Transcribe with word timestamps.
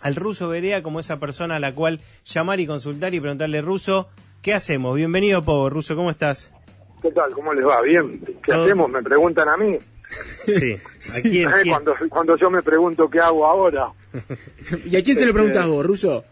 al 0.00 0.16
ruso 0.16 0.48
Berea 0.48 0.82
como 0.82 1.00
esa 1.00 1.18
persona 1.18 1.56
a 1.56 1.60
la 1.60 1.74
cual 1.74 2.00
llamar 2.24 2.60
y 2.60 2.66
consultar 2.66 3.14
y 3.14 3.20
preguntarle, 3.20 3.60
ruso, 3.60 4.08
¿qué 4.42 4.54
hacemos? 4.54 4.96
Bienvenido, 4.96 5.42
Pogo. 5.42 5.70
Ruso, 5.70 5.96
¿cómo 5.96 6.10
estás? 6.10 6.52
¿Qué 7.02 7.10
tal? 7.12 7.30
¿Cómo 7.32 7.52
les 7.54 7.64
va? 7.64 7.80
¿Bien? 7.82 8.20
¿Qué 8.42 8.52
hacemos? 8.52 8.90
Me 8.90 9.02
preguntan 9.02 9.48
a 9.48 9.56
mí. 9.56 9.78
Sí. 10.44 10.74
¿A 11.18 11.22
quién, 11.22 11.50
Cuando, 11.68 11.94
cuando 12.08 12.36
yo 12.36 12.50
me 12.50 12.62
pregunto 12.62 13.08
qué 13.08 13.20
hago 13.20 13.46
ahora. 13.46 13.88
¿Y 14.90 14.96
a 14.96 15.02
quién 15.02 15.16
se 15.16 15.26
lo 15.26 15.32
preguntas 15.32 15.66
vos, 15.66 15.86
Ruso? 15.86 16.24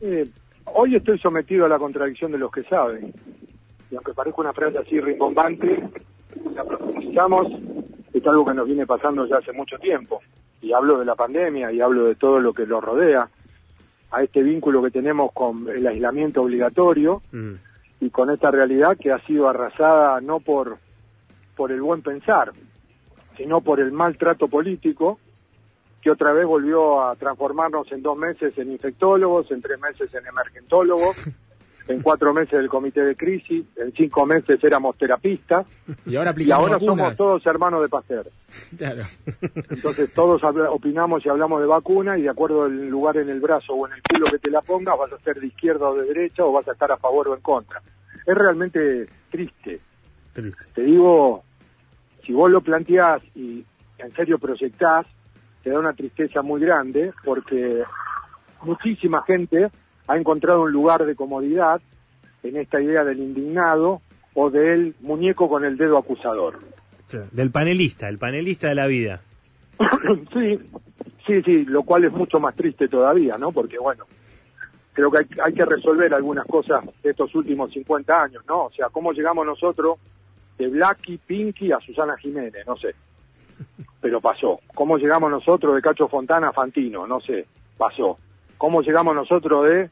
Eh, 0.00 0.26
hoy 0.66 0.96
estoy 0.96 1.18
sometido 1.18 1.66
a 1.66 1.68
la 1.68 1.78
contradicción 1.78 2.32
de 2.32 2.38
los 2.38 2.50
que 2.50 2.62
saben. 2.64 3.12
Y 3.90 3.94
aunque 3.94 4.14
parezca 4.14 4.40
una 4.40 4.52
frase 4.52 4.78
así 4.78 5.00
rimbombante, 5.00 5.82
la 6.54 6.64
profundizamos, 6.64 7.48
es 8.12 8.26
algo 8.26 8.46
que 8.46 8.54
nos 8.54 8.66
viene 8.66 8.86
pasando 8.86 9.26
ya 9.26 9.36
hace 9.36 9.52
mucho 9.52 9.76
tiempo. 9.78 10.20
Y 10.62 10.72
hablo 10.72 10.98
de 10.98 11.04
la 11.04 11.14
pandemia 11.16 11.70
y 11.72 11.80
hablo 11.80 12.04
de 12.04 12.14
todo 12.14 12.40
lo 12.40 12.54
que 12.54 12.64
lo 12.66 12.80
rodea, 12.80 13.28
a 14.12 14.22
este 14.22 14.42
vínculo 14.42 14.82
que 14.82 14.90
tenemos 14.90 15.32
con 15.32 15.68
el 15.68 15.86
aislamiento 15.86 16.42
obligatorio 16.42 17.22
Mm. 17.32 17.52
y 18.00 18.10
con 18.10 18.30
esta 18.30 18.50
realidad 18.50 18.96
que 18.98 19.10
ha 19.10 19.18
sido 19.20 19.48
arrasada 19.48 20.20
no 20.20 20.40
por, 20.40 20.78
por 21.56 21.72
el 21.72 21.80
buen 21.80 22.02
pensar, 22.02 22.52
sino 23.36 23.60
por 23.60 23.80
el 23.80 23.90
maltrato 23.92 24.48
político 24.48 25.18
que 26.02 26.10
otra 26.10 26.32
vez 26.32 26.44
volvió 26.44 27.02
a 27.02 27.14
transformarnos 27.16 27.90
en 27.92 28.02
dos 28.02 28.18
meses 28.18 28.56
en 28.58 28.72
infectólogos, 28.72 29.50
en 29.52 29.62
tres 29.62 29.80
meses 29.80 30.12
en 30.14 30.26
emergentólogos, 30.26 31.16
en 31.88 32.00
cuatro 32.00 32.32
meses 32.32 32.54
el 32.54 32.68
comité 32.68 33.02
de 33.02 33.16
crisis, 33.16 33.64
en 33.76 33.92
cinco 33.92 34.24
meses 34.26 34.62
éramos 34.62 34.96
terapistas 34.96 35.66
Y 36.06 36.16
ahora 36.16 36.34
y 36.36 36.50
ahora 36.50 36.78
somos 36.78 37.16
todos 37.16 37.44
hermanos 37.46 37.82
de 37.82 37.88
Pasteur. 37.88 38.26
Claro. 38.76 39.02
Entonces 39.70 40.12
todos 40.12 40.42
opinamos 40.44 41.24
y 41.24 41.28
hablamos 41.28 41.60
de 41.60 41.66
vacuna 41.66 42.18
y 42.18 42.22
de 42.22 42.28
acuerdo 42.28 42.64
al 42.64 42.88
lugar 42.88 43.16
en 43.16 43.28
el 43.28 43.40
brazo 43.40 43.74
o 43.74 43.86
en 43.86 43.94
el 43.94 44.02
culo 44.02 44.26
que 44.26 44.38
te 44.38 44.50
la 44.50 44.60
pongas 44.60 44.98
vas 44.98 45.12
a 45.12 45.18
ser 45.18 45.40
de 45.40 45.46
izquierda 45.46 45.88
o 45.88 45.94
de 45.94 46.06
derecha 46.06 46.44
o 46.44 46.52
vas 46.52 46.68
a 46.68 46.72
estar 46.72 46.90
a 46.92 46.96
favor 46.96 47.28
o 47.28 47.34
en 47.34 47.40
contra. 47.40 47.80
Es 48.26 48.34
realmente 48.34 49.08
triste. 49.30 49.80
Triste. 50.32 50.66
Te 50.74 50.82
digo, 50.82 51.42
si 52.24 52.32
vos 52.32 52.50
lo 52.50 52.60
planteás 52.60 53.22
y 53.34 53.64
en 53.98 54.12
serio 54.12 54.38
proyectás, 54.38 55.06
te 55.62 55.70
da 55.70 55.78
una 55.78 55.92
tristeza 55.92 56.42
muy 56.42 56.60
grande 56.60 57.12
porque 57.24 57.82
muchísima 58.62 59.22
gente 59.22 59.70
ha 60.06 60.16
encontrado 60.16 60.62
un 60.62 60.72
lugar 60.72 61.04
de 61.04 61.14
comodidad 61.14 61.80
en 62.42 62.56
esta 62.56 62.80
idea 62.80 63.04
del 63.04 63.20
indignado 63.20 64.02
o 64.34 64.50
del 64.50 64.94
muñeco 65.00 65.48
con 65.48 65.64
el 65.64 65.76
dedo 65.76 65.98
acusador. 65.98 66.58
Del 67.30 67.50
panelista, 67.50 68.08
el 68.08 68.18
panelista 68.18 68.68
de 68.68 68.74
la 68.74 68.86
vida. 68.86 69.20
sí, 70.32 70.58
sí, 71.26 71.42
sí, 71.42 71.64
lo 71.66 71.82
cual 71.82 72.04
es 72.04 72.12
mucho 72.12 72.40
más 72.40 72.54
triste 72.54 72.88
todavía, 72.88 73.34
¿no? 73.38 73.52
Porque, 73.52 73.78
bueno, 73.78 74.06
creo 74.94 75.10
que 75.10 75.18
hay, 75.18 75.26
hay 75.44 75.52
que 75.52 75.64
resolver 75.64 76.12
algunas 76.14 76.46
cosas 76.46 76.84
de 77.02 77.10
estos 77.10 77.34
últimos 77.34 77.70
50 77.72 78.22
años, 78.22 78.44
¿no? 78.48 78.64
O 78.64 78.70
sea, 78.70 78.88
¿cómo 78.88 79.12
llegamos 79.12 79.44
nosotros 79.44 79.98
de 80.56 80.68
Blacky, 80.68 81.18
Pinky 81.18 81.72
a 81.72 81.80
Susana 81.80 82.16
Jiménez? 82.16 82.66
No 82.66 82.76
sé. 82.76 82.94
Pero 84.00 84.20
pasó. 84.20 84.60
¿Cómo 84.74 84.96
llegamos 84.96 85.30
nosotros 85.30 85.74
de 85.74 85.82
Cacho 85.82 86.08
Fontana 86.08 86.48
a 86.48 86.52
Fantino? 86.52 87.06
No 87.06 87.20
sé. 87.20 87.46
Pasó. 87.76 88.18
¿Cómo 88.62 88.80
llegamos 88.80 89.16
nosotros 89.16 89.64
de 89.68 89.90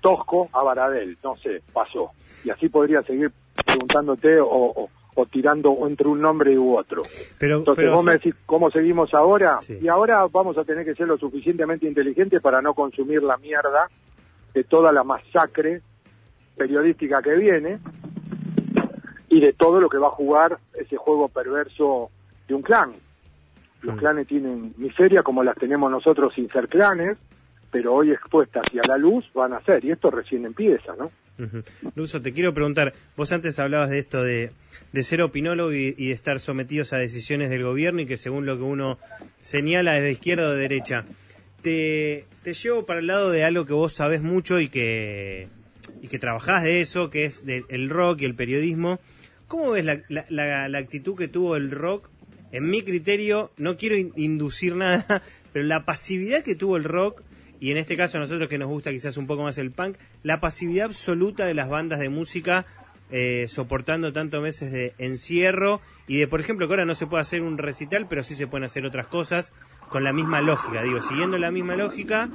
Tosco 0.00 0.48
a 0.52 0.62
Baradel? 0.62 1.18
No 1.24 1.36
sé. 1.38 1.60
Pasó. 1.72 2.12
Y 2.44 2.50
así 2.50 2.68
podría 2.68 3.02
seguir 3.02 3.32
preguntándote 3.66 4.38
o, 4.38 4.46
o- 4.48 4.90
o 5.16 5.26
tirando 5.26 5.76
entre 5.88 6.06
un 6.06 6.20
nombre 6.20 6.56
u 6.56 6.76
otro. 6.78 7.02
Pero, 7.36 7.56
Entonces 7.56 7.82
pero 7.82 7.96
vos 7.96 8.04
me 8.06 8.12
decís 8.12 8.32
cómo 8.46 8.70
seguimos 8.70 9.12
ahora 9.12 9.58
Sí. 9.60 9.78
y 9.82 9.88
ahora 9.88 10.24
vamos 10.30 10.56
a 10.56 10.62
tener 10.62 10.84
que 10.84 10.94
ser 10.94 11.08
lo 11.08 11.18
suficientemente 11.18 11.88
inteligentes 11.88 12.40
para 12.40 12.62
no 12.62 12.74
consumir 12.74 13.24
la 13.24 13.38
mierda 13.38 13.88
de 14.54 14.62
toda 14.62 14.92
la 14.92 15.02
masacre 15.02 15.82
periodística 16.56 17.20
que 17.22 17.34
viene 17.34 17.80
y 19.30 19.40
de 19.40 19.52
todo 19.52 19.80
lo 19.80 19.88
que 19.88 19.98
va 19.98 20.06
a 20.06 20.10
jugar 20.10 20.58
ese 20.74 20.96
juego 20.96 21.26
perverso 21.28 22.10
de 22.46 22.54
un 22.54 22.62
clan. 22.62 22.92
Los 23.82 23.96
Mm. 23.96 23.98
clanes 23.98 24.26
tienen 24.28 24.74
miseria 24.76 25.24
como 25.24 25.42
las 25.42 25.56
tenemos 25.56 25.90
nosotros 25.90 26.32
sin 26.34 26.48
ser 26.50 26.68
clanes, 26.68 27.18
pero 27.76 27.92
hoy 27.92 28.10
expuestas 28.10 28.64
y 28.72 28.78
a 28.78 28.88
la 28.88 28.96
luz 28.96 29.26
van 29.34 29.52
a 29.52 29.60
ser, 29.60 29.84
y 29.84 29.90
esto 29.90 30.10
recién 30.10 30.46
empieza, 30.46 30.96
¿no? 30.96 31.12
Ujú. 31.38 31.62
Ruso, 31.94 32.22
te 32.22 32.32
quiero 32.32 32.54
preguntar, 32.54 32.94
vos 33.18 33.32
antes 33.32 33.58
hablabas 33.58 33.90
de 33.90 33.98
esto 33.98 34.22
de, 34.22 34.50
ser 35.02 35.20
opinólogo 35.20 35.74
y, 35.74 35.92
de 35.92 36.12
estar 36.12 36.40
sometidos 36.40 36.94
a 36.94 36.96
decisiones 36.96 37.50
del 37.50 37.64
gobierno 37.64 38.00
y 38.00 38.06
que 38.06 38.16
según 38.16 38.46
lo 38.46 38.56
que 38.56 38.62
uno 38.62 38.98
señala 39.42 39.94
es 39.98 40.02
de 40.04 40.10
izquierda 40.10 40.48
o 40.48 40.52
de 40.52 40.58
derecha. 40.58 41.04
Te, 41.60 42.24
llevo 42.44 42.86
para 42.86 43.00
el 43.00 43.08
lado 43.08 43.30
de 43.30 43.44
algo 43.44 43.66
que 43.66 43.74
vos 43.74 43.92
sabés 43.92 44.22
mucho 44.22 44.58
y 44.58 44.70
que, 44.70 45.48
y 46.00 46.08
que 46.08 46.18
trabajás 46.18 46.64
de 46.64 46.80
eso, 46.80 47.10
que 47.10 47.26
es 47.26 47.44
del 47.44 47.66
el 47.68 47.90
rock 47.90 48.22
y 48.22 48.24
el 48.24 48.34
periodismo. 48.34 49.00
¿Cómo 49.48 49.72
ves 49.72 49.84
la, 49.84 50.78
actitud 50.78 51.14
que 51.14 51.28
tuvo 51.28 51.56
el 51.56 51.70
rock? 51.70 52.08
En 52.52 52.70
mi 52.70 52.80
criterio, 52.80 53.50
no 53.58 53.76
quiero 53.76 53.98
in- 53.98 54.14
inducir 54.16 54.76
nada, 54.76 55.20
pero 55.52 55.66
la 55.66 55.84
pasividad 55.84 56.42
que 56.42 56.54
tuvo 56.54 56.78
el 56.78 56.84
rock, 56.84 57.20
y 57.60 57.70
en 57.70 57.76
este 57.76 57.96
caso 57.96 58.18
a 58.18 58.20
nosotros 58.20 58.48
que 58.48 58.58
nos 58.58 58.68
gusta 58.68 58.90
quizás 58.90 59.16
un 59.16 59.26
poco 59.26 59.42
más 59.42 59.58
el 59.58 59.70
punk, 59.70 59.96
la 60.22 60.40
pasividad 60.40 60.86
absoluta 60.86 61.46
de 61.46 61.54
las 61.54 61.68
bandas 61.68 61.98
de 61.98 62.08
música 62.08 62.66
eh, 63.12 63.46
soportando 63.48 64.12
tantos 64.12 64.42
meses 64.42 64.72
de 64.72 64.92
encierro 64.98 65.80
y 66.08 66.18
de, 66.18 66.26
por 66.26 66.40
ejemplo, 66.40 66.66
que 66.66 66.72
ahora 66.72 66.84
no 66.84 66.96
se 66.96 67.06
puede 67.06 67.20
hacer 67.20 67.42
un 67.42 67.56
recital, 67.56 68.08
pero 68.08 68.24
sí 68.24 68.34
se 68.34 68.48
pueden 68.48 68.64
hacer 68.64 68.84
otras 68.84 69.06
cosas 69.06 69.52
con 69.88 70.02
la 70.02 70.12
misma 70.12 70.40
lógica. 70.40 70.82
Digo, 70.82 71.00
siguiendo 71.02 71.38
la 71.38 71.52
misma 71.52 71.76
lógica, 71.76 72.28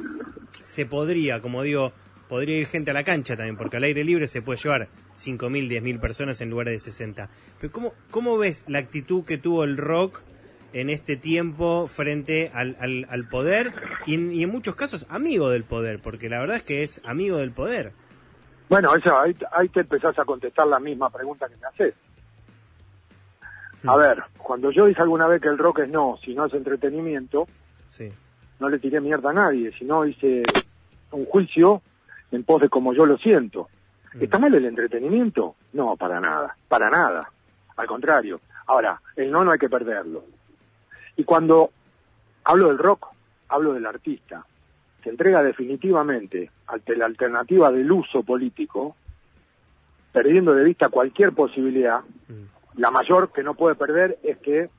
se 0.64 0.86
podría, 0.86 1.42
como 1.42 1.64
digo, 1.64 1.92
podría 2.30 2.58
ir 2.58 2.68
gente 2.68 2.92
a 2.92 2.94
la 2.94 3.04
cancha 3.04 3.36
también, 3.36 3.58
porque 3.58 3.78
al 3.78 3.84
aire 3.84 4.06
libre 4.06 4.30
se 4.30 4.42
puede 4.42 4.60
llevar 4.60 4.88
5.000, 5.18 5.68
10.000 5.68 6.00
personas 6.00 6.40
en 6.40 6.50
lugar 6.50 6.70
de 6.70 6.80
60. 6.80 7.30
Pero 7.60 7.74
¿cómo, 7.74 7.94
cómo 8.10 8.38
ves 8.38 8.64
la 8.70 8.80
actitud 8.80 9.26
que 9.26 9.38
tuvo 9.38 9.66
el 9.66 9.76
rock 9.76 10.22
en 10.74 10.90
este 10.90 11.16
tiempo 11.18 11.88
frente 11.88 12.52
al, 12.54 12.76
al, 12.80 13.06
al 13.10 13.28
poder 13.28 13.74
y 14.06 14.16
en, 14.16 14.32
y 14.32 14.44
en 14.44 14.50
muchos 14.52 14.76
casos 14.76 15.06
amigo 15.10 15.50
del 15.50 15.64
poder? 15.64 16.00
Porque 16.02 16.30
la 16.30 16.40
verdad 16.40 16.58
es 16.58 16.64
que 16.64 16.84
es 16.84 17.02
amigo 17.06 17.38
del 17.38 17.52
poder. 17.52 17.92
Bueno, 18.70 18.96
eso, 18.96 19.20
ahí, 19.20 19.36
ahí 19.52 19.68
te 19.70 19.82
empezás 19.82 20.18
a 20.18 20.24
contestar 20.26 20.66
la 20.68 20.80
misma 20.80 21.10
pregunta 21.10 21.48
que 21.50 21.56
me 21.58 21.68
haces. 21.68 21.94
A 23.86 23.98
ver, 23.98 24.24
cuando 24.38 24.72
yo 24.72 24.86
dije 24.86 25.02
alguna 25.02 25.28
vez 25.28 25.42
que 25.42 25.48
el 25.50 25.58
rock 25.58 25.80
es 25.80 25.90
no, 25.90 26.18
si 26.24 26.34
no 26.36 26.46
es 26.46 26.54
entretenimiento, 26.54 27.48
Sí. 27.90 28.10
no 28.60 28.70
le 28.70 28.78
tiré 28.80 29.02
mierda 29.02 29.32
a 29.32 29.34
nadie, 29.34 29.72
sino 29.78 30.06
hice 30.06 30.44
un 31.12 31.26
juicio 31.26 31.82
en 32.32 32.44
pos 32.44 32.62
de 32.62 32.70
como 32.70 32.94
yo 32.94 33.06
lo 33.06 33.18
siento. 33.18 33.68
¿Está 34.20 34.40
mal 34.40 34.54
el 34.54 34.66
entretenimiento? 34.66 35.56
No, 35.74 35.96
para 35.98 36.20
nada, 36.20 36.56
para 36.68 36.90
nada. 36.90 37.30
Al 37.78 37.88
contrario. 37.88 38.40
Ahora, 38.68 39.02
el 39.16 39.32
no 39.32 39.44
no 39.44 39.52
hay 39.52 39.60
que 39.60 39.70
perderlo. 39.70 40.24
Y 41.22 41.24
cuando 41.24 41.70
hablo 42.46 42.70
del 42.70 42.80
rock, 42.80 43.10
hablo 43.48 43.74
del 43.74 43.86
artista, 43.86 44.44
que 45.04 45.12
entrega 45.12 45.44
definitivamente 45.44 46.50
ante 46.66 46.96
la 46.96 47.06
alternativa 47.06 47.72
del 47.72 47.92
uso 47.92 48.24
político, 48.24 48.96
perdiendo 50.12 50.56
de 50.56 50.64
vista 50.64 50.90
cualquier 50.90 51.34
posibilidad, 51.34 52.00
la 52.76 52.90
mayor 52.90 53.32
que 53.32 53.44
no 53.44 53.54
puede 53.54 53.76
perder 53.76 54.18
es 54.24 54.40
que 54.40 54.72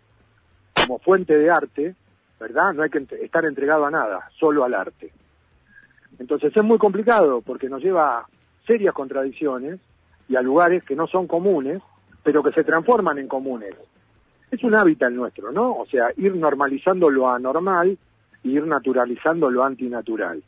como 0.74 0.98
fuente 0.98 1.38
de 1.38 1.48
arte, 1.48 1.94
¿verdad? 2.40 2.72
No 2.72 2.82
hay 2.82 2.90
que 2.90 3.06
estar 3.22 3.44
entregado 3.44 3.86
a 3.86 3.92
nada, 3.92 4.28
solo 4.40 4.64
al 4.64 4.74
arte. 4.74 5.12
Entonces 6.18 6.52
es 6.56 6.64
muy 6.64 6.78
complicado 6.78 7.40
porque 7.42 7.68
nos 7.68 7.84
lleva 7.84 8.18
a 8.18 8.26
serias 8.66 8.94
contradicciones 8.94 9.78
y 10.28 10.34
a 10.34 10.42
lugares 10.42 10.84
que 10.84 10.96
no 10.96 11.06
son 11.06 11.28
comunes, 11.28 11.80
pero 12.24 12.42
que 12.42 12.50
se 12.50 12.64
transforman 12.64 13.18
en 13.18 13.28
comunes. 13.28 13.76
Es 14.52 14.62
un 14.62 14.76
hábitat 14.76 15.10
nuestro, 15.10 15.50
¿no? 15.50 15.76
O 15.78 15.86
sea, 15.86 16.10
ir 16.18 16.36
normalizando 16.36 17.08
lo 17.08 17.30
anormal 17.30 17.96
y 18.42 18.50
ir 18.50 18.66
naturalizando 18.66 19.50
lo 19.50 19.64
antinatural. 19.64 20.42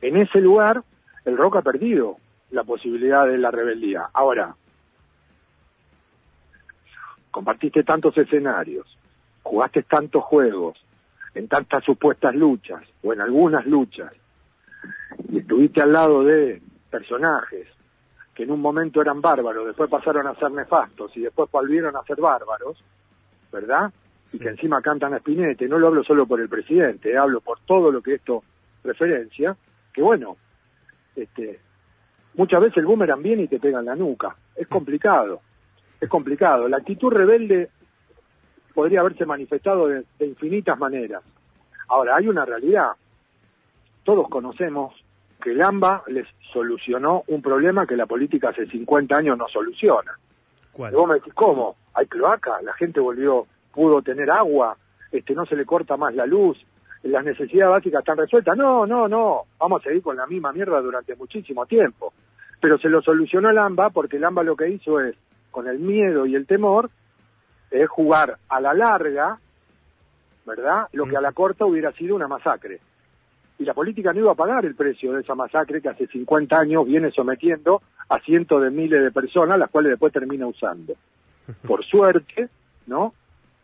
En 0.00 0.16
ese 0.16 0.40
lugar, 0.40 0.82
el 1.26 1.36
rock 1.36 1.56
ha 1.56 1.62
perdido 1.62 2.16
la 2.50 2.64
posibilidad 2.64 3.26
de 3.26 3.36
la 3.36 3.50
rebeldía. 3.50 4.08
Ahora, 4.14 4.54
compartiste 7.30 7.82
tantos 7.82 8.16
escenarios, 8.16 8.86
jugaste 9.42 9.82
tantos 9.82 10.24
juegos, 10.24 10.82
en 11.34 11.46
tantas 11.46 11.84
supuestas 11.84 12.34
luchas, 12.34 12.82
o 13.02 13.12
en 13.12 13.20
algunas 13.20 13.66
luchas, 13.66 14.14
y 15.28 15.40
estuviste 15.40 15.82
al 15.82 15.92
lado 15.92 16.24
de 16.24 16.62
personajes 16.90 17.68
que 18.34 18.44
en 18.44 18.50
un 18.50 18.60
momento 18.60 19.02
eran 19.02 19.20
bárbaros, 19.20 19.66
después 19.66 19.90
pasaron 19.90 20.26
a 20.26 20.34
ser 20.36 20.50
nefastos 20.52 21.14
y 21.14 21.20
después 21.20 21.50
volvieron 21.50 21.94
a 21.94 22.02
ser 22.04 22.18
bárbaros, 22.18 22.82
¿verdad? 23.56 23.90
Y 24.32 24.38
que 24.38 24.48
encima 24.48 24.82
cantan 24.82 25.14
a 25.14 25.18
Spinetta, 25.18 25.64
y 25.64 25.68
no 25.68 25.78
lo 25.78 25.86
hablo 25.86 26.04
solo 26.04 26.26
por 26.26 26.40
el 26.40 26.48
presidente, 26.48 27.10
eh, 27.10 27.16
hablo 27.16 27.40
por 27.40 27.60
todo 27.60 27.90
lo 27.90 28.02
que 28.02 28.14
esto 28.14 28.42
referencia, 28.84 29.56
que 29.92 30.02
bueno, 30.02 30.36
este, 31.14 31.58
muchas 32.34 32.60
veces 32.60 32.78
el 32.78 32.86
boomerang 32.86 33.22
viene 33.22 33.44
y 33.44 33.48
te 33.48 33.58
pega 33.58 33.80
en 33.80 33.86
la 33.86 33.96
nuca, 33.96 34.36
es 34.54 34.68
complicado, 34.68 35.40
es 36.00 36.08
complicado. 36.08 36.68
La 36.68 36.78
actitud 36.78 37.10
rebelde 37.10 37.70
podría 38.74 39.00
haberse 39.00 39.24
manifestado 39.24 39.88
de, 39.88 40.04
de 40.18 40.26
infinitas 40.26 40.78
maneras. 40.78 41.22
Ahora, 41.88 42.16
hay 42.16 42.28
una 42.28 42.44
realidad, 42.44 42.90
todos 44.04 44.28
conocemos 44.28 44.92
que 45.42 45.52
el 45.52 45.62
AMBA 45.62 46.02
les 46.08 46.26
solucionó 46.52 47.22
un 47.28 47.40
problema 47.40 47.86
que 47.86 47.96
la 47.96 48.06
política 48.06 48.50
hace 48.50 48.66
50 48.66 49.16
años 49.16 49.38
no 49.38 49.48
soluciona. 49.48 50.18
¿Cuál? 50.72 50.92
Y 50.92 50.96
vos 50.96 51.08
me 51.08 51.14
decís, 51.14 51.32
¿cómo? 51.32 51.76
¿Hay 51.96 52.06
cloaca? 52.06 52.60
La 52.62 52.74
gente 52.74 53.00
volvió, 53.00 53.46
pudo 53.72 54.02
tener 54.02 54.30
agua, 54.30 54.76
este 55.10 55.34
no 55.34 55.46
se 55.46 55.56
le 55.56 55.64
corta 55.64 55.96
más 55.96 56.14
la 56.14 56.26
luz, 56.26 56.58
las 57.02 57.24
necesidades 57.24 57.70
básicas 57.70 58.00
están 58.00 58.18
resueltas. 58.18 58.56
No, 58.56 58.86
no, 58.86 59.08
no, 59.08 59.42
vamos 59.58 59.80
a 59.80 59.84
seguir 59.84 60.02
con 60.02 60.16
la 60.16 60.26
misma 60.26 60.52
mierda 60.52 60.80
durante 60.80 61.16
muchísimo 61.16 61.66
tiempo. 61.66 62.12
Pero 62.60 62.78
se 62.78 62.88
lo 62.88 63.02
solucionó 63.02 63.50
el 63.50 63.58
AMBA 63.58 63.90
porque 63.90 64.16
el 64.16 64.24
AMBA 64.24 64.42
lo 64.42 64.56
que 64.56 64.68
hizo 64.68 65.00
es, 65.00 65.14
con 65.50 65.68
el 65.68 65.78
miedo 65.78 66.26
y 66.26 66.34
el 66.34 66.46
temor, 66.46 66.90
es 67.70 67.88
jugar 67.88 68.36
a 68.48 68.60
la 68.60 68.74
larga, 68.74 69.38
¿verdad? 70.44 70.88
Lo 70.92 71.06
que 71.06 71.16
a 71.16 71.20
la 71.20 71.32
corta 71.32 71.64
hubiera 71.64 71.92
sido 71.92 72.14
una 72.14 72.28
masacre. 72.28 72.80
Y 73.58 73.64
la 73.64 73.72
política 73.72 74.12
no 74.12 74.20
iba 74.20 74.32
a 74.32 74.36
pagar 74.36 74.66
el 74.66 74.74
precio 74.74 75.12
de 75.12 75.22
esa 75.22 75.34
masacre 75.34 75.80
que 75.80 75.88
hace 75.88 76.06
50 76.06 76.58
años 76.58 76.86
viene 76.86 77.10
sometiendo 77.10 77.80
a 78.08 78.18
cientos 78.18 78.62
de 78.62 78.70
miles 78.70 79.02
de 79.02 79.10
personas, 79.10 79.58
las 79.58 79.70
cuales 79.70 79.90
después 79.90 80.12
termina 80.12 80.46
usando. 80.46 80.94
Por 81.66 81.84
suerte, 81.84 82.48
¿no? 82.86 83.14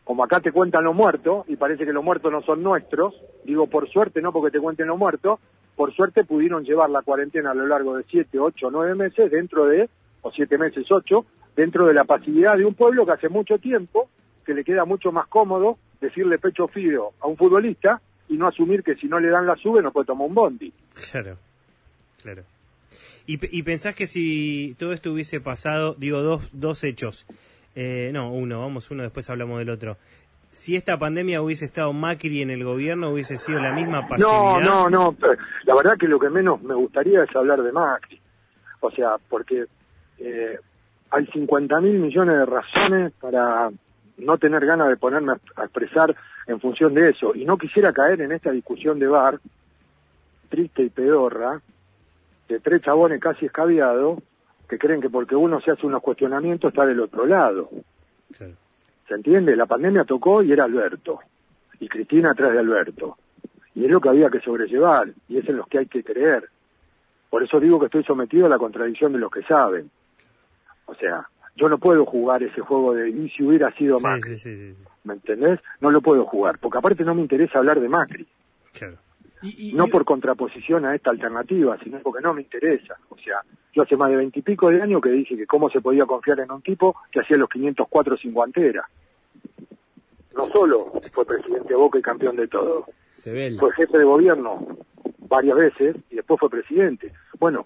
Como 0.05 0.25
acá 0.25 0.40
te 0.40 0.52
cuentan 0.52 0.84
los 0.84 0.94
muertos, 0.94 1.44
y 1.49 1.56
parece 1.56 1.84
que 1.84 1.93
los 1.93 2.05
muertos 2.05 2.32
no 2.32 2.43
son 2.43 2.62
nuestros, 2.62 3.14
digo 3.44 3.67
por 3.67 3.88
suerte, 3.88 4.20
no 4.20 4.32
porque 4.32 4.50
te 4.50 4.61
cuenten 4.61 4.88
los 4.88 4.99
muertos, 4.99 5.38
por 5.76 5.94
suerte 5.94 6.25
pudieron 6.25 6.64
llevar 6.64 6.90
la 6.90 7.02
cuarentena 7.02 7.52
a 7.52 7.55
lo 7.55 7.67
largo 7.67 7.96
de 7.96 8.05
7, 8.11 8.38
8, 8.38 8.70
9 8.70 8.94
meses 8.94 9.31
dentro 9.31 9.67
de, 9.67 9.88
o 10.23 10.31
7 10.31 10.58
meses, 10.58 10.90
8, 10.90 11.25
dentro 11.56 11.87
de 11.87 11.94
la 11.94 12.05
pasividad 12.05 12.56
de 12.56 12.64
un 12.64 12.75
pueblo 12.75 13.06
que 13.06 13.12
hace 13.12 13.29
mucho 13.29 13.58
tiempo, 13.58 14.08
que 14.44 14.55
le 14.55 14.64
queda 14.64 14.85
mucho 14.85 15.12
más 15.12 15.28
cómodo 15.28 15.78
decirle 16.00 16.38
pecho 16.38 16.67
frío 16.69 17.11
a 17.20 17.28
un 17.28 17.37
futbolista 17.37 18.00
y 18.28 18.37
no 18.37 18.49
asumir 18.49 18.82
que 18.82 18.96
si 18.96 19.06
no 19.06 19.20
le 19.20 19.28
dan 19.28 19.46
la 19.46 19.56
sube 19.56 19.82
no 19.82 19.93
puede 19.93 20.06
tomar 20.06 20.28
un 20.28 20.35
bondi. 20.35 20.73
Claro, 21.11 21.37
claro. 22.23 22.43
¿Y, 23.26 23.38
y 23.56 23.62
pensás 23.62 23.94
que 23.94 24.06
si 24.06 24.75
todo 24.78 24.93
esto 24.93 25.12
hubiese 25.12 25.40
pasado, 25.40 25.94
digo, 25.96 26.23
dos, 26.23 26.49
dos 26.52 26.82
hechos, 26.82 27.26
eh, 27.74 28.10
no, 28.12 28.32
uno, 28.32 28.60
vamos 28.60 28.90
uno, 28.90 29.02
después 29.02 29.28
hablamos 29.30 29.58
del 29.58 29.70
otro. 29.70 29.96
Si 30.50 30.76
esta 30.76 30.98
pandemia 30.98 31.40
hubiese 31.40 31.64
estado 31.64 31.92
Macri 31.94 32.42
en 32.42 32.50
el 32.50 32.62
gobierno, 32.64 33.10
hubiese 33.10 33.38
sido 33.38 33.58
la 33.60 33.72
misma 33.72 34.02
No, 34.02 34.08
pasividad. 34.08 34.60
no, 34.60 34.90
no. 34.90 35.10
eh, 35.12 35.36
La 35.64 35.74
verdad 35.74 35.96
que 35.98 36.06
lo 36.08 36.19
que 36.19 36.28
menos 36.28 36.60
me 36.62 36.74
gustaría 36.74 37.24
es 37.24 37.34
hablar 37.34 37.62
de 37.62 37.72
Macri. 37.72 38.20
O 38.80 38.90
sea, 38.90 39.16
porque 39.30 39.64
eh, 40.19 40.58
hay 41.10 41.26
50 41.26 41.80
mil 41.80 41.98
millones 42.00 42.36
de 42.36 42.44
razones 42.44 43.12
para 43.20 43.70
no 44.18 44.36
tener 44.38 44.66
ganas 44.66 44.88
de 44.88 44.96
ponerme 44.98 45.32
a, 45.32 45.62
a 45.62 45.64
expresar 45.64 46.14
en 46.46 46.60
función 46.60 46.92
de 46.92 47.10
eso. 47.10 47.34
Y 47.34 47.44
no 47.46 47.56
quisiera 47.56 47.92
caer 47.92 48.20
en 48.20 48.32
esta 48.32 48.50
discusión 48.50 48.98
de 48.98 49.06
bar, 49.06 49.40
triste 50.50 50.82
y 50.82 50.90
pedorra, 50.90 51.62
de 52.48 52.60
tres 52.60 52.82
chabones 52.82 53.20
casi 53.20 53.46
escabiados, 53.46 54.18
que 54.72 54.78
creen 54.78 55.02
que 55.02 55.10
porque 55.10 55.36
uno 55.36 55.60
se 55.60 55.70
hace 55.70 55.86
unos 55.86 56.00
cuestionamientos 56.00 56.70
está 56.70 56.86
del 56.86 56.98
otro 57.00 57.26
lado. 57.26 57.69
Claro. 58.34 58.54
¿Se 59.06 59.12
entiende? 59.14 59.54
La 59.54 59.66
pandemia 59.66 60.04
tocó 60.04 60.42
y 60.42 60.50
era 60.50 60.64
Alberto. 60.64 61.19
Y 61.78 61.88
Cristina 61.88 62.30
atrás 62.30 62.52
de 62.54 62.60
Alberto. 62.60 63.19
Y 63.74 63.84
es 63.84 63.90
lo 63.90 64.00
que 64.00 64.08
había 64.08 64.30
que 64.30 64.40
sobrellevar. 64.40 65.08
Y 65.28 65.36
es 65.36 65.46
en 65.46 65.58
los 65.58 65.69
que 65.69 65.80
hay 65.80 65.86
que 65.88 66.02
creer. 66.02 66.48
Por 67.28 67.42
eso 67.42 67.60
digo 67.60 67.78
que 67.78 67.86
estoy 67.86 68.02
sometido 68.04 68.46
a 68.46 68.48
la 68.48 68.56
contradicción 68.56 69.12
de 69.12 69.19
los 69.19 69.30
que 69.30 69.42
saben. 69.42 69.90
O 70.86 70.94
sea, 70.94 71.28
yo 71.56 71.68
no 71.68 71.76
puedo 71.76 72.06
jugar 72.06 72.42
ese 72.42 72.62
juego 72.62 72.94
de 72.94 73.10
y 73.10 73.28
si 73.28 73.42
hubiera 73.42 73.70
sido 73.72 73.96
Sí, 73.96 74.02
Macri. 74.02 74.38
sí, 74.38 74.56
sí. 74.72 74.76
¿Me 75.04 75.12
entendés? 75.14 75.60
No 75.82 75.90
lo 75.90 76.00
puedo 76.00 76.25
jugar. 76.25 76.56
Porque 76.58 76.78
aparte 76.78 77.04
no 77.04 77.14
me 77.14 77.20
interesa 77.20 77.58
hablar 77.58 77.78
de 77.78 77.90
Macri. 77.90 78.26
Claro. 78.72 78.96
Y, 79.42 79.70
y- 79.70 79.72
No 79.74 79.88
por 79.88 80.04
contraposición 80.04 80.86
a 80.86 80.94
esta 80.94 81.10
alternativa, 81.10 81.76
sino 81.82 81.98
porque 82.00 82.22
no 82.22 82.32
me 82.34 82.42
interesa. 82.42 82.96
O 83.08 83.16
sea, 83.18 83.40
yo 83.74 83.82
hace 83.82 83.96
más 83.96 84.10
de 84.10 84.16
veintipico 84.16 84.68
de 84.70 84.80
años 84.82 85.00
que 85.02 85.10
dije 85.10 85.36
que 85.36 85.46
cómo 85.46 85.68
se 85.70 85.80
podía 85.80 86.06
confiar 86.06 86.40
en 86.40 86.50
un 86.52 86.62
tipo 86.62 86.94
que 87.10 87.20
hacía 87.20 87.36
los 87.36 87.48
504 87.48 88.16
sin 88.18 88.32
guantera. 88.32 88.88
No 90.36 90.48
solo 90.52 90.92
fue 91.12 91.24
presidente 91.26 91.68
de 91.68 91.74
Boca 91.74 91.98
y 91.98 92.02
campeón 92.02 92.36
de 92.36 92.48
todo, 92.48 92.86
se 93.08 93.32
ve 93.32 93.46
el- 93.48 93.58
fue 93.58 93.72
jefe 93.72 93.98
de 93.98 94.04
gobierno 94.04 94.66
varias 95.28 95.56
veces 95.56 95.96
y 96.10 96.16
después 96.16 96.38
fue 96.40 96.48
presidente. 96.50 97.12
Bueno, 97.38 97.64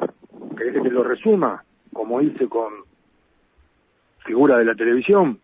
¿querés 0.56 0.75
que 0.75 0.81
te 0.81 0.90
lo 0.90 1.02
resuma? 1.05 1.62
Como 1.93 2.20
hice 2.20 2.49
con 2.49 2.73
figura 4.25 4.58
de 4.58 4.64
la 4.64 4.75
televisión, 4.75 5.38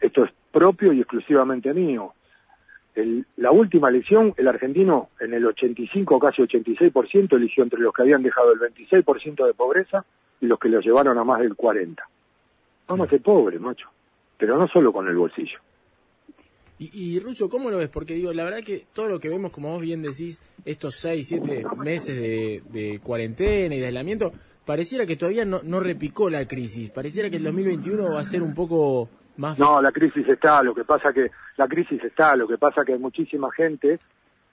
esto 0.00 0.24
es 0.24 0.30
propio 0.52 0.92
y 0.92 1.00
exclusivamente 1.00 1.72
mío. 1.74 2.12
El- 2.94 3.24
la 3.36 3.50
última 3.52 3.88
elección, 3.88 4.34
el 4.36 4.48
argentino 4.48 5.10
en 5.20 5.32
el 5.34 5.46
85, 5.46 6.18
casi 6.18 6.42
86%, 6.42 7.36
eligió 7.36 7.62
entre 7.62 7.80
los 7.80 7.92
que 7.94 8.02
habían 8.02 8.22
dejado 8.22 8.52
el 8.52 8.58
26% 8.60 9.46
de 9.46 9.54
pobreza 9.54 10.04
y 10.40 10.46
los 10.46 10.58
que 10.58 10.68
lo 10.68 10.80
llevaron 10.80 11.16
a 11.18 11.24
más 11.24 11.40
del 11.40 11.54
40%. 11.56 11.96
Vamos 12.88 13.06
a 13.06 13.10
ser 13.10 13.22
pobres, 13.22 13.60
macho. 13.60 13.88
Pero 14.36 14.58
no 14.58 14.66
solo 14.68 14.92
con 14.92 15.06
el 15.06 15.14
bolsillo. 15.16 15.58
Y, 16.78 16.90
y 17.16 17.20
Russo, 17.20 17.48
¿cómo 17.48 17.70
lo 17.70 17.76
ves? 17.76 17.90
Porque 17.90 18.14
digo, 18.14 18.32
la 18.32 18.42
verdad 18.44 18.62
que 18.64 18.86
todo 18.94 19.08
lo 19.08 19.20
que 19.20 19.28
vemos, 19.28 19.52
como 19.52 19.70
vos 19.70 19.82
bien 19.82 20.00
decís, 20.02 20.42
estos 20.64 20.94
seis, 20.96 21.28
siete 21.28 21.62
meses 21.76 22.16
de, 22.18 22.62
de 22.72 22.98
cuarentena 23.00 23.74
y 23.74 23.78
de 23.80 23.86
aislamiento, 23.86 24.32
pareciera 24.64 25.04
que 25.04 25.16
todavía 25.16 25.44
no, 25.44 25.60
no 25.62 25.78
repicó 25.80 26.30
la 26.30 26.48
crisis. 26.48 26.88
Pareciera 26.90 27.28
que 27.28 27.36
el 27.36 27.44
2021 27.44 28.12
va 28.14 28.20
a 28.20 28.24
ser 28.24 28.42
un 28.42 28.54
poco 28.54 29.10
más... 29.36 29.58
No, 29.58 29.80
la 29.80 29.92
crisis 29.92 30.26
está, 30.28 30.62
lo 30.62 30.74
que 30.74 30.84
pasa 30.84 31.12
que 31.12 31.30
la 31.56 31.68
crisis 31.68 32.02
está, 32.04 32.36
lo 32.36 32.46
que 32.46 32.58
pasa 32.58 32.84
que 32.84 32.92
hay 32.92 32.98
muchísima 32.98 33.50
gente 33.52 33.98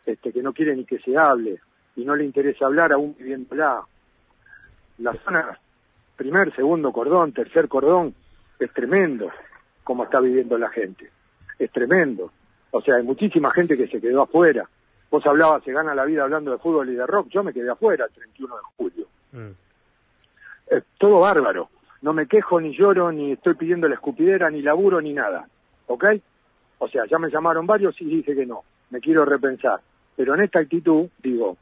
este, 0.05 0.31
que 0.31 0.41
no 0.41 0.53
quiere 0.53 0.75
ni 0.75 0.85
que 0.85 0.99
se 0.99 1.17
hable 1.17 1.59
y 1.95 2.05
no 2.05 2.15
le 2.15 2.25
interesa 2.25 2.65
hablar 2.65 2.93
aún 2.93 3.15
viviéndola. 3.17 3.81
La 4.99 5.11
zona, 5.23 5.59
primer, 6.15 6.55
segundo 6.55 6.91
cordón, 6.91 7.31
tercer 7.33 7.67
cordón, 7.67 8.13
es 8.59 8.71
tremendo 8.73 9.29
como 9.83 10.03
está 10.03 10.19
viviendo 10.19 10.57
la 10.57 10.69
gente. 10.69 11.09
Es 11.59 11.71
tremendo. 11.71 12.31
O 12.71 12.81
sea, 12.81 12.95
hay 12.95 13.03
muchísima 13.03 13.51
gente 13.51 13.77
que 13.77 13.87
se 13.87 14.01
quedó 14.01 14.23
afuera. 14.23 14.67
Vos 15.09 15.25
hablabas, 15.25 15.63
se 15.63 15.71
gana 15.71 15.95
la 15.95 16.05
vida 16.05 16.23
hablando 16.23 16.51
de 16.51 16.57
fútbol 16.57 16.89
y 16.89 16.95
de 16.95 17.05
rock. 17.07 17.27
Yo 17.29 17.43
me 17.43 17.53
quedé 17.53 17.69
afuera 17.69 18.05
el 18.05 18.11
31 18.11 18.55
de 18.55 18.61
julio 18.75 19.07
Mm. 19.31 19.51
es 20.67 20.83
todo 20.97 21.19
bárbaro. 21.19 21.69
No 22.01 22.13
me 22.13 22.27
quejo, 22.27 22.61
ni 22.61 22.75
lloro, 22.75 23.11
ni 23.11 23.33
estoy 23.33 23.55
pidiendo 23.55 23.87
la 23.87 23.95
escupidera, 23.95 24.49
ni 24.49 24.61
laburo, 24.61 25.01
ni 25.01 25.13
nada. 25.13 25.47
¿Ok? 25.87 26.05
O 26.79 26.87
sea, 26.87 27.05
ya 27.09 27.17
me 27.17 27.29
llamaron 27.29 27.65
varios 27.65 27.99
y 28.01 28.05
dije 28.05 28.35
que 28.35 28.45
no. 28.45 28.63
Me 28.89 28.99
quiero 28.99 29.25
repensar. 29.25 29.79
Pero 30.15 30.35
en 30.35 30.41
esta 30.41 30.59
actitud, 30.59 31.07
digo, 31.21 31.57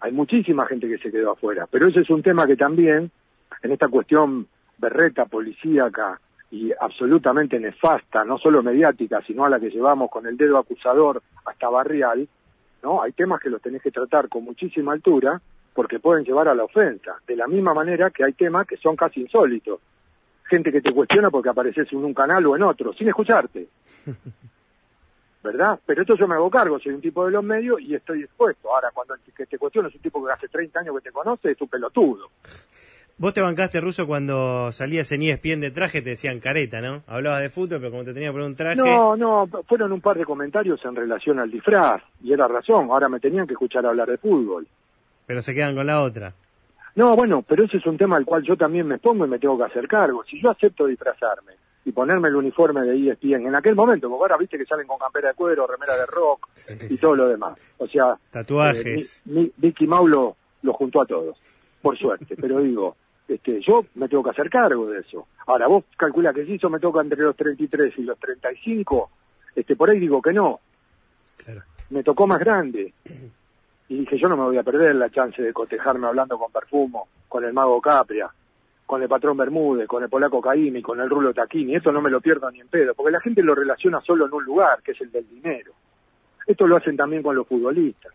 hay 0.00 0.12
muchísima 0.12 0.66
gente 0.66 0.88
que 0.88 0.98
se 0.98 1.10
quedó 1.10 1.32
afuera. 1.32 1.66
Pero 1.70 1.88
ese 1.88 2.00
es 2.00 2.10
un 2.10 2.22
tema 2.22 2.46
que 2.46 2.56
también, 2.56 3.10
en 3.62 3.72
esta 3.72 3.88
cuestión 3.88 4.46
berreta, 4.78 5.24
policíaca 5.24 6.20
y 6.50 6.72
absolutamente 6.80 7.58
nefasta, 7.58 8.24
no 8.24 8.38
solo 8.38 8.62
mediática, 8.62 9.20
sino 9.26 9.44
a 9.44 9.50
la 9.50 9.60
que 9.60 9.70
llevamos 9.70 10.10
con 10.10 10.26
el 10.26 10.36
dedo 10.36 10.58
acusador 10.58 11.22
hasta 11.44 11.68
barrial, 11.68 12.26
¿no? 12.82 13.02
Hay 13.02 13.12
temas 13.12 13.40
que 13.40 13.50
los 13.50 13.60
tenés 13.60 13.82
que 13.82 13.90
tratar 13.90 14.28
con 14.28 14.44
muchísima 14.44 14.92
altura 14.92 15.40
porque 15.78 16.00
pueden 16.00 16.24
llevar 16.24 16.48
a 16.48 16.56
la 16.56 16.64
ofensa. 16.64 17.20
De 17.24 17.36
la 17.36 17.46
misma 17.46 17.72
manera 17.72 18.10
que 18.10 18.24
hay 18.24 18.32
temas 18.32 18.66
que 18.66 18.76
son 18.78 18.96
casi 18.96 19.20
insólitos. 19.20 19.78
Gente 20.42 20.72
que 20.72 20.80
te 20.80 20.92
cuestiona 20.92 21.30
porque 21.30 21.50
apareces 21.50 21.86
en 21.92 22.04
un 22.04 22.12
canal 22.12 22.44
o 22.46 22.56
en 22.56 22.64
otro, 22.64 22.92
sin 22.94 23.06
escucharte. 23.06 23.68
¿Verdad? 25.44 25.78
Pero 25.86 26.02
esto 26.02 26.16
yo 26.16 26.26
me 26.26 26.34
hago 26.34 26.50
cargo, 26.50 26.80
soy 26.80 26.94
un 26.94 27.00
tipo 27.00 27.24
de 27.24 27.30
los 27.30 27.44
medios 27.44 27.80
y 27.80 27.94
estoy 27.94 28.24
expuesto. 28.24 28.74
Ahora, 28.74 28.90
cuando 28.92 29.14
el 29.14 29.20
que 29.32 29.46
te 29.46 29.56
cuestiona 29.56 29.86
es 29.86 29.94
un 29.94 30.00
tipo 30.00 30.26
que 30.26 30.32
hace 30.32 30.48
30 30.48 30.80
años 30.80 30.96
que 30.96 31.02
te 31.02 31.12
conoce, 31.12 31.52
es 31.52 31.60
un 31.60 31.68
pelotudo. 31.68 32.28
Vos 33.16 33.32
te 33.32 33.40
bancaste 33.40 33.80
ruso 33.80 34.04
cuando 34.04 34.72
salías 34.72 35.12
en 35.12 35.22
ESPN 35.22 35.60
de 35.60 35.70
traje, 35.70 36.02
te 36.02 36.10
decían 36.10 36.40
careta, 36.40 36.80
¿no? 36.80 37.04
Hablabas 37.06 37.42
de 37.42 37.50
fútbol, 37.50 37.78
pero 37.78 37.92
como 37.92 38.02
te 38.02 38.14
tenía 38.14 38.32
poner 38.32 38.48
un 38.48 38.56
traje. 38.56 38.76
No, 38.78 39.16
no, 39.16 39.46
fueron 39.68 39.92
un 39.92 40.00
par 40.00 40.18
de 40.18 40.24
comentarios 40.24 40.84
en 40.84 40.96
relación 40.96 41.38
al 41.38 41.52
disfraz, 41.52 42.02
y 42.20 42.32
era 42.32 42.48
razón, 42.48 42.90
ahora 42.90 43.08
me 43.08 43.20
tenían 43.20 43.46
que 43.46 43.52
escuchar 43.52 43.86
hablar 43.86 44.08
de 44.08 44.18
fútbol. 44.18 44.66
Pero 45.28 45.40
se 45.42 45.54
quedan 45.54 45.76
con 45.76 45.86
la 45.86 46.00
otra. 46.02 46.32
No, 46.96 47.14
bueno, 47.14 47.44
pero 47.46 47.64
ese 47.64 47.76
es 47.76 47.86
un 47.86 47.96
tema 47.96 48.16
al 48.16 48.24
cual 48.24 48.42
yo 48.42 48.56
también 48.56 48.88
me 48.88 48.98
pongo 48.98 49.24
y 49.24 49.28
me 49.28 49.38
tengo 49.38 49.56
que 49.56 49.64
hacer 49.64 49.86
cargo. 49.86 50.24
Si 50.24 50.42
yo 50.42 50.50
acepto 50.50 50.86
disfrazarme 50.86 51.52
y 51.84 51.92
ponerme 51.92 52.28
el 52.28 52.34
uniforme 52.36 52.80
de 52.80 53.10
ESPN 53.10 53.46
en 53.46 53.54
aquel 53.54 53.76
momento, 53.76 54.08
porque 54.08 54.22
ahora 54.24 54.36
viste 54.38 54.58
que 54.58 54.64
salen 54.64 54.86
con 54.88 54.98
campera 54.98 55.28
de 55.28 55.34
cuero, 55.34 55.66
remera 55.66 55.92
de 55.96 56.06
rock 56.06 56.48
Sí, 56.56 56.72
y 56.90 56.96
sí. 56.96 57.00
todo 57.00 57.14
lo 57.14 57.28
demás. 57.28 57.56
O 57.78 57.86
sea, 57.86 58.16
Tatuajes. 58.30 59.18
eh, 59.18 59.30
mi- 59.30 59.42
mi- 59.42 59.52
Vicky 59.58 59.86
Mau 59.86 60.08
lo, 60.08 60.36
lo 60.62 60.72
juntó 60.72 61.02
a 61.02 61.06
todos, 61.06 61.38
por 61.80 61.96
suerte. 61.96 62.34
pero 62.40 62.60
digo, 62.60 62.96
este, 63.28 63.60
yo 63.60 63.84
me 63.94 64.08
tengo 64.08 64.24
que 64.24 64.30
hacer 64.30 64.50
cargo 64.50 64.88
de 64.90 65.00
eso. 65.00 65.28
Ahora, 65.46 65.68
vos 65.68 65.84
calcula 65.96 66.32
que 66.32 66.46
si 66.46 66.54
eso 66.54 66.68
me 66.68 66.80
toca 66.80 67.00
entre 67.00 67.22
los 67.22 67.36
33 67.36 67.92
y 67.98 68.02
los 68.02 68.18
35, 68.18 69.10
este, 69.54 69.76
por 69.76 69.88
ahí 69.90 70.00
digo 70.00 70.20
que 70.20 70.32
no. 70.32 70.58
Claro. 71.36 71.62
Me 71.90 72.02
tocó 72.02 72.26
más 72.26 72.38
grande. 72.40 72.92
Y 73.88 73.98
dije, 73.98 74.18
yo 74.18 74.28
no 74.28 74.36
me 74.36 74.44
voy 74.44 74.58
a 74.58 74.62
perder 74.62 74.94
la 74.94 75.10
chance 75.10 75.42
de 75.42 75.52
cotejarme 75.52 76.06
hablando 76.06 76.38
con 76.38 76.52
Perfumo, 76.52 77.08
con 77.28 77.44
el 77.44 77.52
mago 77.52 77.80
Capria, 77.80 78.28
con 78.84 79.02
el 79.02 79.08
patrón 79.08 79.36
Bermúdez, 79.36 79.86
con 79.86 80.02
el 80.02 80.08
polaco 80.08 80.40
Caimi, 80.40 80.82
con 80.82 81.00
el 81.00 81.10
rulo 81.10 81.32
Taquini. 81.32 81.76
Esto 81.76 81.92
no 81.92 82.00
me 82.00 82.10
lo 82.10 82.20
pierdo 82.20 82.50
ni 82.50 82.60
en 82.60 82.68
pedo, 82.68 82.94
porque 82.94 83.12
la 83.12 83.20
gente 83.20 83.42
lo 83.42 83.54
relaciona 83.54 84.00
solo 84.00 84.26
en 84.26 84.32
un 84.32 84.44
lugar, 84.44 84.82
que 84.82 84.92
es 84.92 85.00
el 85.00 85.10
del 85.10 85.28
dinero. 85.28 85.72
Esto 86.46 86.66
lo 86.66 86.76
hacen 86.76 86.96
también 86.96 87.22
con 87.22 87.36
los 87.36 87.46
futbolistas. 87.46 88.12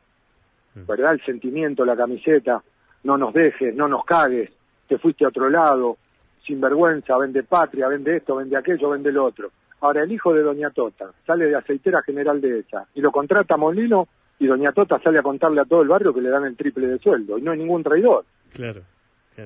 mm. 0.75 0.85
¿verdad? 0.87 1.13
El 1.13 1.23
sentimiento, 1.23 1.85
la 1.85 1.95
camiseta, 1.95 2.63
no 3.03 3.17
nos 3.17 3.33
dejes, 3.33 3.75
no 3.75 3.87
nos 3.87 4.05
cagues, 4.05 4.51
te 4.87 4.97
fuiste 4.97 5.25
a 5.25 5.29
otro 5.29 5.49
lado, 5.49 5.97
sin 6.45 6.59
vergüenza, 6.59 7.17
vende 7.17 7.43
patria, 7.43 7.87
vende 7.87 8.17
esto, 8.17 8.35
vende 8.35 8.57
aquello, 8.57 8.89
vende 8.89 9.09
el 9.09 9.17
otro. 9.17 9.51
Ahora, 9.81 10.03
el 10.03 10.11
hijo 10.11 10.33
de 10.33 10.41
Doña 10.41 10.69
Tota 10.69 11.11
sale 11.25 11.45
de 11.45 11.55
aceitera 11.55 12.01
general 12.01 12.39
de 12.39 12.59
esa 12.59 12.85
y 12.95 13.01
lo 13.01 13.11
contrata 13.11 13.57
Molino 13.57 14.07
y 14.39 14.47
Doña 14.47 14.71
Tota 14.71 14.99
sale 14.99 15.19
a 15.19 15.23
contarle 15.23 15.61
a 15.61 15.65
todo 15.65 15.81
el 15.81 15.87
barrio 15.87 16.13
que 16.13 16.21
le 16.21 16.29
dan 16.29 16.45
el 16.45 16.55
triple 16.55 16.87
de 16.87 16.99
sueldo 16.99 17.37
y 17.37 17.41
no 17.41 17.51
hay 17.51 17.59
ningún 17.59 17.83
traidor. 17.83 18.25
Claro. 18.51 18.81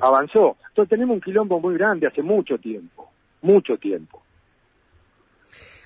Avanzó. 0.02 0.58
Entonces 0.70 0.90
tenemos 0.90 1.16
un 1.16 1.22
quilombo 1.22 1.60
muy 1.60 1.76
grande 1.76 2.08
hace 2.08 2.22
mucho 2.22 2.58
tiempo, 2.58 3.10
mucho 3.42 3.78
tiempo. 3.78 4.22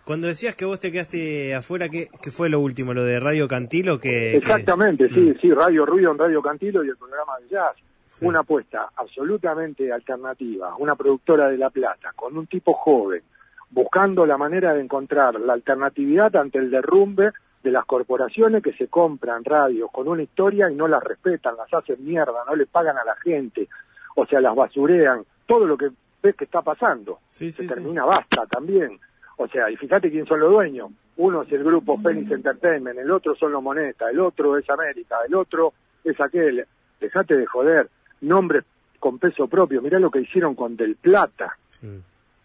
Cuando 0.06 0.28
decías 0.28 0.56
que 0.56 0.66
vos 0.66 0.80
te 0.80 0.92
quedaste 0.92 1.54
afuera, 1.54 1.88
¿qué, 1.90 2.10
fue 2.32 2.50
lo 2.50 2.60
último? 2.60 2.94
¿Lo 2.94 3.04
de 3.04 3.20
Radio 3.20 3.48
Cantilo? 3.48 4.00
Que, 4.00 4.36
Exactamente, 4.36 5.08
sí, 5.10 5.20
mm. 5.20 5.40
sí, 5.40 5.54
Radio 5.54 5.86
Ruido 5.86 6.12
en 6.12 6.18
Radio 6.18 6.42
Cantilo 6.42 6.84
y 6.84 6.90
el 6.90 6.98
programa 6.98 7.34
de 7.40 7.50
jazz. 7.50 7.76
Una 8.22 8.40
apuesta 8.40 8.90
absolutamente 8.98 9.90
alternativa, 9.90 10.76
una 10.76 10.96
productora 10.96 11.48
de 11.48 11.58
La 11.58 11.70
Plata, 11.70 12.12
con 12.14 12.38
un 12.38 12.46
tipo 12.46 12.74
joven, 12.74 13.22
buscando 13.70 14.26
la 14.26 14.38
manera 14.38 14.74
de 14.74 14.82
encontrar 14.82 15.40
la 15.40 15.54
alternatividad 15.54 16.36
ante 16.36 16.60
el 16.60 16.70
derrumbe 16.70 17.32
de 17.64 17.72
las 17.72 17.86
corporaciones 17.86 18.64
que 18.64 18.74
se 18.74 18.88
compran 18.88 19.44
radios 19.44 19.90
con 19.92 20.08
una 20.08 20.24
historia 20.24 20.70
y 20.70 20.76
no 20.76 20.88
las 20.88 21.04
respetan, 21.04 21.56
las 21.56 21.74
hacen 21.74 22.04
mierda, 22.04 22.44
no 22.48 22.56
le 22.56 22.66
pagan 22.66 22.98
a 22.98 23.06
la 23.06 23.16
gente, 23.18 23.68
o 24.16 24.26
sea, 24.26 24.42
las 24.42 24.56
basurean, 24.56 25.24
todo 25.46 25.66
lo 25.66 25.78
que 25.78 25.90
ves 26.24 26.36
que 26.36 26.46
está 26.46 26.62
pasando. 26.62 27.20
se 27.30 27.52
termina 27.68 28.06
basta 28.06 28.46
también. 28.48 29.00
O 29.38 29.48
sea, 29.48 29.70
y 29.70 29.76
fíjate 29.76 30.12
quién 30.12 30.26
son 30.26 30.40
los 30.40 30.52
dueños. 30.52 30.92
Uno 31.18 31.44
es 31.44 31.52
el 31.52 31.64
grupo 31.64 31.98
Phoenix 31.98 32.32
Entertainment, 32.32 33.00
el 33.00 33.12
otro 33.12 33.36
son 33.36 33.52
los 33.52 33.62
Moneta, 33.62 34.10
el 34.10 34.20
otro 34.20 34.58
es 34.58 34.70
América, 34.70 35.18
el 35.28 35.36
otro 35.36 35.74
es 36.04 36.20
aquel. 36.20 36.66
Dejate 37.00 37.36
de 37.36 37.46
joder. 37.46 37.90
Nombres 38.22 38.64
con 39.00 39.18
peso 39.18 39.48
propio. 39.48 39.82
Mirá 39.82 40.00
lo 40.00 40.12
que 40.12 40.22
hicieron 40.22 40.54
con 40.56 40.76
Del 40.76 40.96
Plata 40.96 41.58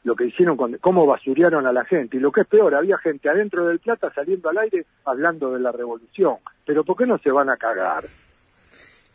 lo 0.07 0.15
que 0.15 0.27
hicieron 0.27 0.57
con 0.57 0.73
cómo 0.79 1.05
basurearon 1.05 1.67
a 1.67 1.73
la 1.73 1.85
gente. 1.85 2.17
Y 2.17 2.21
lo 2.21 2.31
que 2.31 2.43
es 2.43 2.47
peor, 2.47 2.77
había 2.77 2.97
gente 2.99 3.29
adentro 3.29 3.67
del 3.67 3.81
Plata 3.81 4.13
saliendo 4.15 4.49
al 4.49 4.59
aire 4.59 4.87
hablando 5.05 5.51
de 5.53 5.59
la 5.59 5.73
revolución. 5.73 6.37
Pero 6.65 6.85
¿por 6.85 6.97
qué 6.97 7.07
no 7.07 7.19
se 7.19 7.33
van 7.33 7.51
a 7.51 7.57
cagar? 7.57 8.05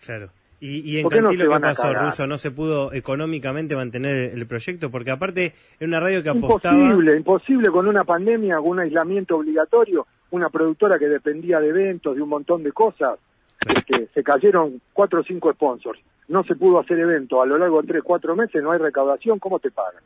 Claro. 0.05 0.27
Y, 0.59 0.99
en 0.99 1.07
Cantilo, 1.07 1.49
¿qué 1.49 1.59
pasó, 1.59 1.93
Ruso? 1.93 2.27
¿No 2.27 2.37
se 2.37 2.51
pudo 2.51 2.93
económicamente 2.93 3.73
mantener 3.73 4.33
el 4.37 4.45
proyecto? 4.45 4.91
Porque 4.91 5.11
aparte 5.11 5.53
era 5.79 5.87
una 5.87 5.99
radio 6.01 6.21
que 6.21 6.29
apostaba... 6.29 6.77
Imposible, 6.77 7.17
imposible 7.17 7.69
con 7.69 7.87
una 7.87 8.03
pandemia, 8.03 8.57
con 8.57 8.67
un 8.67 8.79
aislamiento 8.81 9.37
obligatorio, 9.37 10.05
una 10.31 10.49
productora 10.49 10.99
que 10.99 11.07
dependía 11.07 11.61
de 11.61 11.69
eventos, 11.69 12.15
de 12.17 12.21
un 12.21 12.29
montón 12.29 12.63
de 12.63 12.73
cosas. 12.73 13.17
Este, 13.65 14.07
se 14.13 14.23
cayeron 14.23 14.81
cuatro 14.91 15.21
o 15.21 15.23
cinco 15.23 15.53
sponsors. 15.53 15.99
No 16.27 16.43
se 16.43 16.55
pudo 16.55 16.79
hacer 16.79 16.99
evento 16.99 17.41
a 17.41 17.45
lo 17.45 17.57
largo 17.57 17.81
de 17.81 17.87
tres, 17.87 18.03
cuatro 18.03 18.35
meses, 18.35 18.61
no 18.61 18.71
hay 18.71 18.79
recaudación, 18.79 19.39
¿cómo 19.39 19.57
te 19.57 19.71
pagan? 19.71 20.03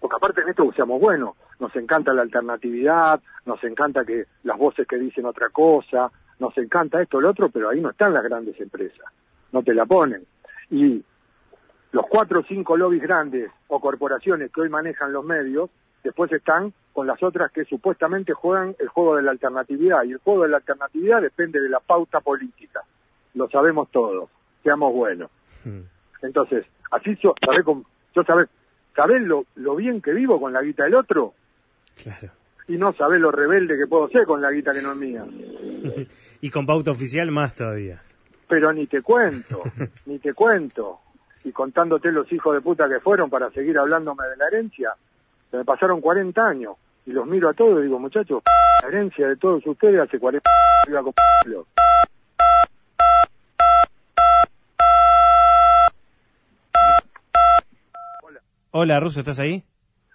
Porque 0.00 0.16
aparte 0.16 0.40
en 0.42 0.48
esto 0.48 0.72
seamos 0.74 1.00
buenos, 1.00 1.36
nos 1.58 1.74
encanta 1.76 2.12
la 2.12 2.22
alternatividad, 2.22 3.20
nos 3.46 3.62
encanta 3.64 4.04
que 4.04 4.24
las 4.44 4.58
voces 4.58 4.86
que 4.86 4.96
dicen 4.96 5.26
otra 5.26 5.50
cosa, 5.50 6.10
nos 6.38 6.56
encanta 6.56 7.02
esto, 7.02 7.20
lo 7.20 7.30
otro, 7.30 7.50
pero 7.50 7.68
ahí 7.68 7.80
no 7.80 7.90
están 7.90 8.14
las 8.14 8.24
grandes 8.24 8.58
empresas, 8.60 9.06
no 9.52 9.62
te 9.62 9.74
la 9.74 9.84
ponen. 9.84 10.24
Y 10.70 11.04
los 11.92 12.06
cuatro 12.08 12.40
o 12.40 12.44
cinco 12.44 12.76
lobbies 12.76 13.02
grandes 13.02 13.50
o 13.68 13.80
corporaciones 13.80 14.50
que 14.52 14.60
hoy 14.62 14.68
manejan 14.68 15.12
los 15.12 15.24
medios, 15.24 15.70
después 16.02 16.32
están 16.32 16.72
con 16.92 17.06
las 17.06 17.22
otras 17.22 17.50
que 17.52 17.64
supuestamente 17.64 18.32
juegan 18.32 18.74
el 18.78 18.88
juego 18.88 19.16
de 19.16 19.22
la 19.22 19.32
alternatividad. 19.32 20.04
Y 20.04 20.12
el 20.12 20.18
juego 20.18 20.44
de 20.44 20.50
la 20.50 20.58
alternatividad 20.58 21.20
depende 21.20 21.60
de 21.60 21.68
la 21.68 21.80
pauta 21.80 22.20
política. 22.20 22.82
Lo 23.34 23.48
sabemos 23.48 23.90
todos. 23.90 24.28
Seamos 24.62 24.92
buenos. 24.92 25.30
Hmm. 25.64 25.82
Entonces, 26.22 26.66
así 26.90 27.16
yo, 27.22 27.34
¿sabés? 27.44 27.64
Yo 28.14 28.22
sabés, 28.24 28.48
¿sabés 28.94 29.22
lo, 29.22 29.44
lo 29.56 29.76
bien 29.76 30.00
que 30.00 30.12
vivo 30.12 30.40
con 30.40 30.52
la 30.52 30.62
guita 30.62 30.84
del 30.84 30.94
otro? 30.94 31.34
Claro. 32.02 32.32
Y 32.68 32.76
no 32.76 32.92
sabés 32.92 33.20
lo 33.20 33.30
rebelde 33.30 33.76
que 33.76 33.86
puedo 33.86 34.08
ser 34.08 34.24
con 34.24 34.40
la 34.40 34.50
guita 34.50 34.72
que 34.72 34.82
no 34.82 34.92
es 34.92 34.98
mía. 34.98 35.24
y 36.40 36.50
con 36.50 36.66
pauta 36.66 36.90
oficial 36.90 37.30
más 37.30 37.54
todavía. 37.54 38.00
Pero 38.48 38.72
ni 38.72 38.86
te 38.86 39.02
cuento, 39.02 39.60
ni 40.06 40.18
te 40.18 40.34
cuento. 40.34 41.00
Y 41.44 41.52
contándote 41.52 42.12
los 42.12 42.30
hijos 42.32 42.54
de 42.54 42.60
puta 42.60 42.88
que 42.88 43.00
fueron 43.00 43.30
para 43.30 43.50
seguir 43.50 43.78
hablándome 43.78 44.26
de 44.28 44.36
la 44.36 44.46
herencia, 44.48 44.92
se 45.50 45.56
me 45.56 45.64
pasaron 45.64 46.00
40 46.00 46.40
años. 46.46 46.76
Y 47.06 47.12
los 47.12 47.26
miro 47.26 47.48
a 47.48 47.54
todos 47.54 47.80
y 47.80 47.84
digo, 47.84 47.98
muchachos, 47.98 48.42
la 48.82 48.88
herencia 48.88 49.26
de 49.26 49.36
todos 49.36 49.66
ustedes 49.66 50.00
hace 50.00 50.18
40 50.18 50.48
años 50.86 51.14
Hola, 58.72 59.00
Ruso, 59.00 59.20
¿estás 59.20 59.40
ahí? 59.40 59.64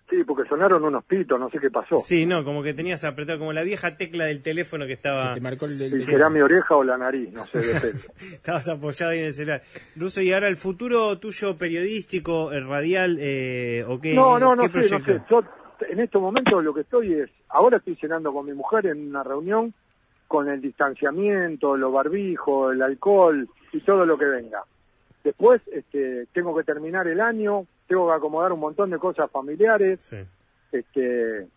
Sí, 0.10 0.24
porque 0.24 0.48
sonaron 0.48 0.84
unos 0.84 1.04
pitos, 1.06 1.40
no 1.40 1.50
sé 1.50 1.60
qué 1.60 1.72
pasó. 1.72 1.98
Sí, 1.98 2.26
no, 2.26 2.44
como 2.46 2.62
que 2.62 2.74
tenías 2.74 3.04
apretado, 3.04 3.40
como 3.40 3.54
la 3.54 3.64
vieja 3.64 3.98
tecla 3.98 4.26
del 4.26 4.44
teléfono 4.44 4.86
que 4.86 4.94
estaba... 4.94 5.34
te 5.34 5.42
marcó 5.42 5.66
el, 5.66 5.78
será 6.06 6.30
mi 6.30 6.42
oreja 6.42 6.76
o 6.76 6.84
la 6.84 6.98
nariz, 6.98 7.34
no 7.34 7.44
sé, 7.46 7.60
Estabas 8.20 8.70
apoyado 8.70 9.12
ahí 9.12 9.20
en 9.20 9.26
el 9.26 9.34
celular. 9.34 9.64
Ruso, 9.96 10.22
¿y 10.22 10.32
ahora 10.32 10.48
el 10.48 10.56
futuro 10.58 11.18
tuyo 11.18 11.58
periodístico, 11.58 12.52
el 12.52 12.68
radial, 12.68 13.18
eh, 13.20 13.84
o 13.88 14.00
qué 14.00 14.14
No, 14.14 14.38
no, 14.38 14.56
no 14.56 14.64
sé, 14.70 15.00
no 15.00 15.06
sé. 15.06 15.22
Yo 15.30 15.44
en 15.90 16.00
estos 16.00 16.22
momentos 16.22 16.64
lo 16.64 16.74
que 16.74 16.82
estoy 16.82 17.14
es... 17.14 17.30
Ahora 17.50 17.78
estoy 17.78 17.96
cenando 17.96 18.32
con 18.32 18.46
mi 18.46 18.54
mujer 18.54 18.86
en 18.86 19.10
una 19.10 19.24
reunión 19.24 19.74
con 20.28 20.50
el 20.50 20.62
distanciamiento, 20.62 21.78
los 21.78 21.92
barbijos, 21.92 22.74
el 22.74 22.82
alcohol 22.82 23.48
y 23.72 23.80
todo 23.82 24.06
lo 24.06 24.18
que 24.18 24.26
venga. 24.26 24.64
Después 25.24 25.62
este, 25.72 26.28
tengo 26.34 26.56
que 26.56 26.64
terminar 26.64 27.08
el 27.08 27.20
año, 27.20 27.66
tengo 27.88 28.08
que 28.08 28.14
acomodar 28.14 28.52
un 28.52 28.60
montón 28.60 28.90
de 28.90 28.98
cosas 28.98 29.30
familiares. 29.32 30.14
Este, 30.72 31.48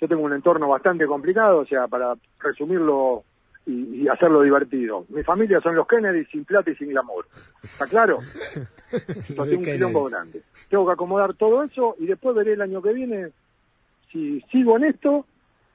yo 0.00 0.08
tengo 0.08 0.22
un 0.22 0.32
entorno 0.32 0.68
bastante 0.68 1.06
complicado, 1.06 1.58
o 1.58 1.66
sea, 1.66 1.88
para 1.88 2.14
resumirlo 2.40 3.24
y, 3.66 4.06
hacerlo 4.08 4.42
divertido. 4.42 5.06
Mi 5.08 5.22
familia 5.22 5.60
son 5.60 5.74
los 5.74 5.86
Kennedy 5.86 6.24
sin 6.26 6.44
plata 6.44 6.70
y 6.70 6.76
sin 6.76 6.88
glamour. 6.88 7.26
¿Está 7.62 7.86
claro? 7.86 8.18
tengo 9.28 9.42
un 9.42 9.62
quilombo 9.62 10.08
grande. 10.08 10.42
Tengo 10.68 10.86
que 10.86 10.92
acomodar 10.92 11.34
todo 11.34 11.62
eso 11.62 11.96
y 11.98 12.06
después 12.06 12.36
veré 12.36 12.52
el 12.52 12.62
año 12.62 12.82
que 12.82 12.92
viene 12.92 13.30
si 14.12 14.40
sigo 14.52 14.76
en 14.76 14.84
esto 14.84 15.26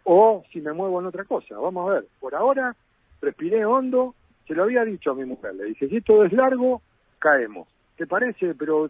o 0.03 0.43
si 0.51 0.61
me 0.61 0.73
muevo 0.73 0.99
en 0.99 1.07
otra 1.07 1.23
cosa. 1.23 1.57
Vamos 1.57 1.89
a 1.89 1.93
ver. 1.95 2.05
Por 2.19 2.35
ahora 2.35 2.75
respiré 3.21 3.65
hondo. 3.65 4.15
Se 4.47 4.55
lo 4.55 4.63
había 4.63 4.83
dicho 4.83 5.11
a 5.11 5.15
mi 5.15 5.25
mujer. 5.25 5.55
Le 5.55 5.65
dije, 5.65 5.87
si 5.87 5.97
esto 5.97 6.23
es 6.23 6.33
largo, 6.33 6.81
caemos. 7.19 7.67
¿Te 7.97 8.07
parece? 8.07 8.55
Pero 8.55 8.89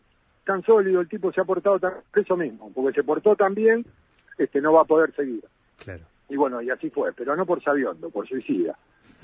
tan 0.50 0.64
sólido, 0.64 1.00
el 1.00 1.08
tipo 1.08 1.32
se 1.32 1.42
ha 1.42 1.44
portado 1.44 1.78
tan, 1.78 1.94
eso 2.16 2.36
mismo, 2.36 2.72
porque 2.74 2.96
se 2.96 3.04
portó 3.04 3.36
tan 3.36 3.54
bien, 3.54 3.86
este, 4.36 4.60
no 4.60 4.74
va 4.74 4.82
a 4.82 4.86
poder 4.86 5.14
seguir. 5.14 5.44
Claro. 5.78 6.02
Y 6.28 6.36
bueno, 6.38 6.60
y 6.60 6.72
así 6.72 6.90
fue, 6.90 7.14
pero 7.14 7.36
no 7.36 7.46
por 7.46 7.64
sabiondo, 7.64 8.10
por 8.10 8.28
suicida. 8.28 8.76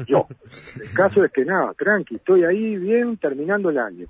Yo. 0.06 0.28
el 0.82 0.94
caso 0.94 1.24
es 1.24 1.32
que 1.32 1.44
nada, 1.44 1.74
tranqui, 1.74 2.18
estoy 2.18 2.44
ahí 2.44 2.76
bien 2.76 3.18
terminando 3.18 3.72
el 3.72 3.80
año. 3.80 4.06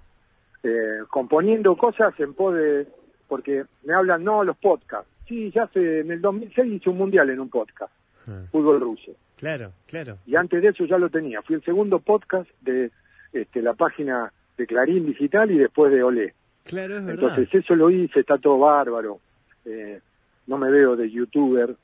Eh, 0.61 1.03
componiendo 1.09 1.77
cosas 1.77 2.19
en 2.19 2.33
pos 2.33 2.53
de, 2.53 2.85
porque 3.29 3.63
me 3.85 3.93
hablan, 3.93 4.21
no, 4.21 4.43
los 4.43 4.57
podcasts. 4.57 5.09
Sí, 5.25 5.51
ya 5.51 5.63
hace, 5.63 6.01
en 6.01 6.11
el 6.11 6.19
2006 6.19 6.65
hice 6.67 6.89
un 6.89 6.97
mundial 6.97 7.29
en 7.29 7.39
un 7.39 7.49
podcast, 7.49 7.93
ah. 8.27 8.41
fútbol 8.51 8.81
ruso. 8.81 9.13
Claro, 9.37 9.71
claro. 9.87 10.17
Y 10.25 10.35
antes 10.35 10.61
de 10.61 10.67
eso 10.67 10.83
ya 10.83 10.97
lo 10.97 11.09
tenía. 11.09 11.41
Fui 11.43 11.55
el 11.55 11.63
segundo 11.63 11.99
podcast 11.99 12.49
de 12.59 12.91
este, 13.31 13.61
la 13.61 13.73
página 13.73 14.33
de 14.57 14.67
Clarín 14.67 15.05
Digital 15.05 15.49
y 15.49 15.57
después 15.57 15.93
de 15.93 16.03
Olé. 16.03 16.33
Claro, 16.65 16.97
es 16.97 17.05
verdad. 17.05 17.29
Entonces 17.29 17.63
eso 17.63 17.75
lo 17.75 17.89
hice, 17.89 18.19
está 18.19 18.37
todo 18.37 18.59
bárbaro. 18.59 19.19
Eh, 19.65 19.99
no 20.47 20.57
me 20.57 20.69
veo 20.69 20.95
de 20.95 21.09
youtuber. 21.09 21.75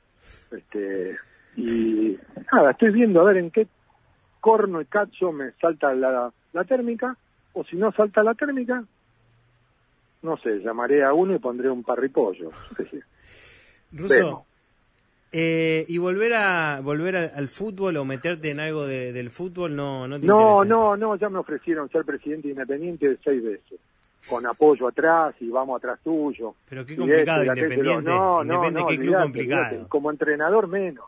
Este, 0.51 1.17
y 1.55 2.17
nada, 2.51 2.71
estoy 2.71 2.91
viendo 2.91 3.21
a 3.21 3.25
ver 3.25 3.37
en 3.37 3.51
qué 3.51 3.67
corno 4.39 4.81
y 4.81 4.85
cacho 4.85 5.31
me 5.31 5.51
salta 5.53 5.93
la, 5.93 6.31
la 6.53 6.63
térmica, 6.65 7.15
o 7.53 7.63
si 7.63 7.75
no 7.75 7.91
salta 7.91 8.23
la 8.23 8.33
térmica, 8.33 8.83
no 10.21 10.37
sé, 10.37 10.59
llamaré 10.59 11.03
a 11.03 11.13
uno 11.13 11.35
y 11.35 11.39
pondré 11.39 11.69
un 11.69 11.83
parripollo. 11.83 12.49
Ruso, 13.91 14.45
eh, 15.33 15.85
y 15.87 15.97
volver 15.97 16.33
a 16.33 16.81
volver 16.81 17.15
al, 17.15 17.47
fútbol 17.47 17.95
o 17.97 18.03
meterte 18.03 18.51
en 18.51 18.59
algo 18.59 18.85
del 18.85 19.29
fútbol 19.29 19.75
no 19.75 20.05
no 20.05 20.19
te 20.19 20.27
No, 20.27 20.65
no, 20.65 20.97
no, 20.97 21.15
ya 21.15 21.29
me 21.29 21.39
ofrecieron 21.39 21.89
ser 21.89 22.03
presidente 22.03 22.49
independiente 22.49 23.17
seis 23.23 23.41
veces, 23.41 23.79
con 24.27 24.45
apoyo 24.45 24.87
atrás 24.87 25.35
y 25.39 25.49
vamos 25.49 25.77
atrás 25.77 25.99
tuyo. 26.03 26.55
Pero 26.69 26.85
qué 26.85 26.95
complicado 26.95 27.43
independiente. 27.45 28.09
No, 28.09 28.43
no, 28.43 28.71
no, 28.71 28.85
qué 28.85 28.99
club 28.99 29.15
complicado. 29.21 29.87
Como 29.89 30.11
entrenador 30.11 30.67
menos, 30.67 31.05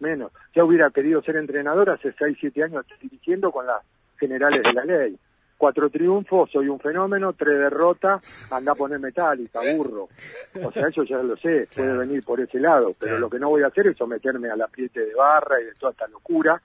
menos. 0.00 0.32
Ya 0.54 0.64
hubiera 0.64 0.90
querido 0.90 1.22
ser 1.22 1.36
entrenador 1.36 1.90
hace 1.90 2.12
seis, 2.18 2.36
siete 2.40 2.62
años 2.64 2.84
dirigiendo 3.00 3.50
con 3.50 3.66
las 3.66 3.82
generales 4.18 4.62
de 4.62 4.72
la 4.72 4.84
ley. 4.84 5.18
cuatro 5.56 5.90
triunfos, 5.90 6.50
soy 6.50 6.68
un 6.68 6.78
fenómeno, 6.78 7.32
tres 7.32 7.58
derrotas, 7.58 8.22
anda 8.52 8.72
a 8.72 8.74
poner 8.74 8.98
metálica, 9.00 9.60
burro. 9.74 10.08
O 10.64 10.72
sea, 10.72 10.88
eso 10.88 11.02
ya 11.02 11.18
lo 11.18 11.36
sé, 11.36 11.68
puede 11.74 11.96
venir 11.96 12.24
por 12.24 12.40
ese 12.40 12.60
lado, 12.60 12.92
pero 12.98 13.18
lo 13.18 13.28
que 13.28 13.38
no 13.38 13.50
voy 13.50 13.62
a 13.62 13.66
hacer 13.66 13.88
es 13.88 13.96
someterme 13.96 14.50
al 14.50 14.62
apriete 14.62 15.00
de 15.00 15.14
barra 15.14 15.60
y 15.60 15.64
de 15.64 15.72
toda 15.74 15.92
esta 15.92 16.06
locura 16.06 16.60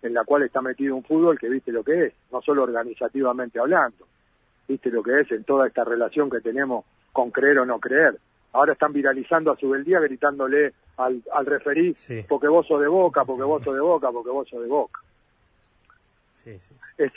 en 0.00 0.14
la 0.14 0.24
cual 0.24 0.44
está 0.44 0.62
metido 0.62 0.94
un 0.94 1.04
fútbol 1.04 1.38
que 1.38 1.48
viste 1.48 1.72
lo 1.72 1.82
que 1.82 2.06
es, 2.06 2.14
no 2.32 2.40
solo 2.40 2.62
organizativamente 2.62 3.58
hablando, 3.58 4.06
viste 4.68 4.90
lo 4.90 5.02
que 5.02 5.20
es 5.20 5.32
en 5.32 5.44
toda 5.44 5.66
esta 5.66 5.84
relación 5.84 6.30
que 6.30 6.40
tenemos 6.40 6.84
con 7.12 7.30
creer 7.30 7.58
o 7.60 7.66
no 7.66 7.80
creer. 7.80 8.18
Ahora 8.52 8.74
están 8.74 8.92
viralizando 8.92 9.50
a 9.50 9.56
su 9.56 9.72
día 9.74 10.00
gritándole 10.00 10.72
al, 10.96 11.22
al 11.32 11.46
referí, 11.46 11.94
porque 12.28 12.48
vos 12.48 12.66
sos 12.66 12.80
de 12.80 12.88
boca, 12.88 13.24
porque 13.24 13.42
vos 13.42 13.62
sos 13.62 13.74
de 13.74 13.80
boca, 13.80 14.10
porque 14.10 14.30
vos 14.30 14.48
sos 14.48 14.62
de 14.62 14.68
boca. 14.68 15.00
Sí, 16.32 16.58
sí, 16.58 16.74
es 16.96 17.12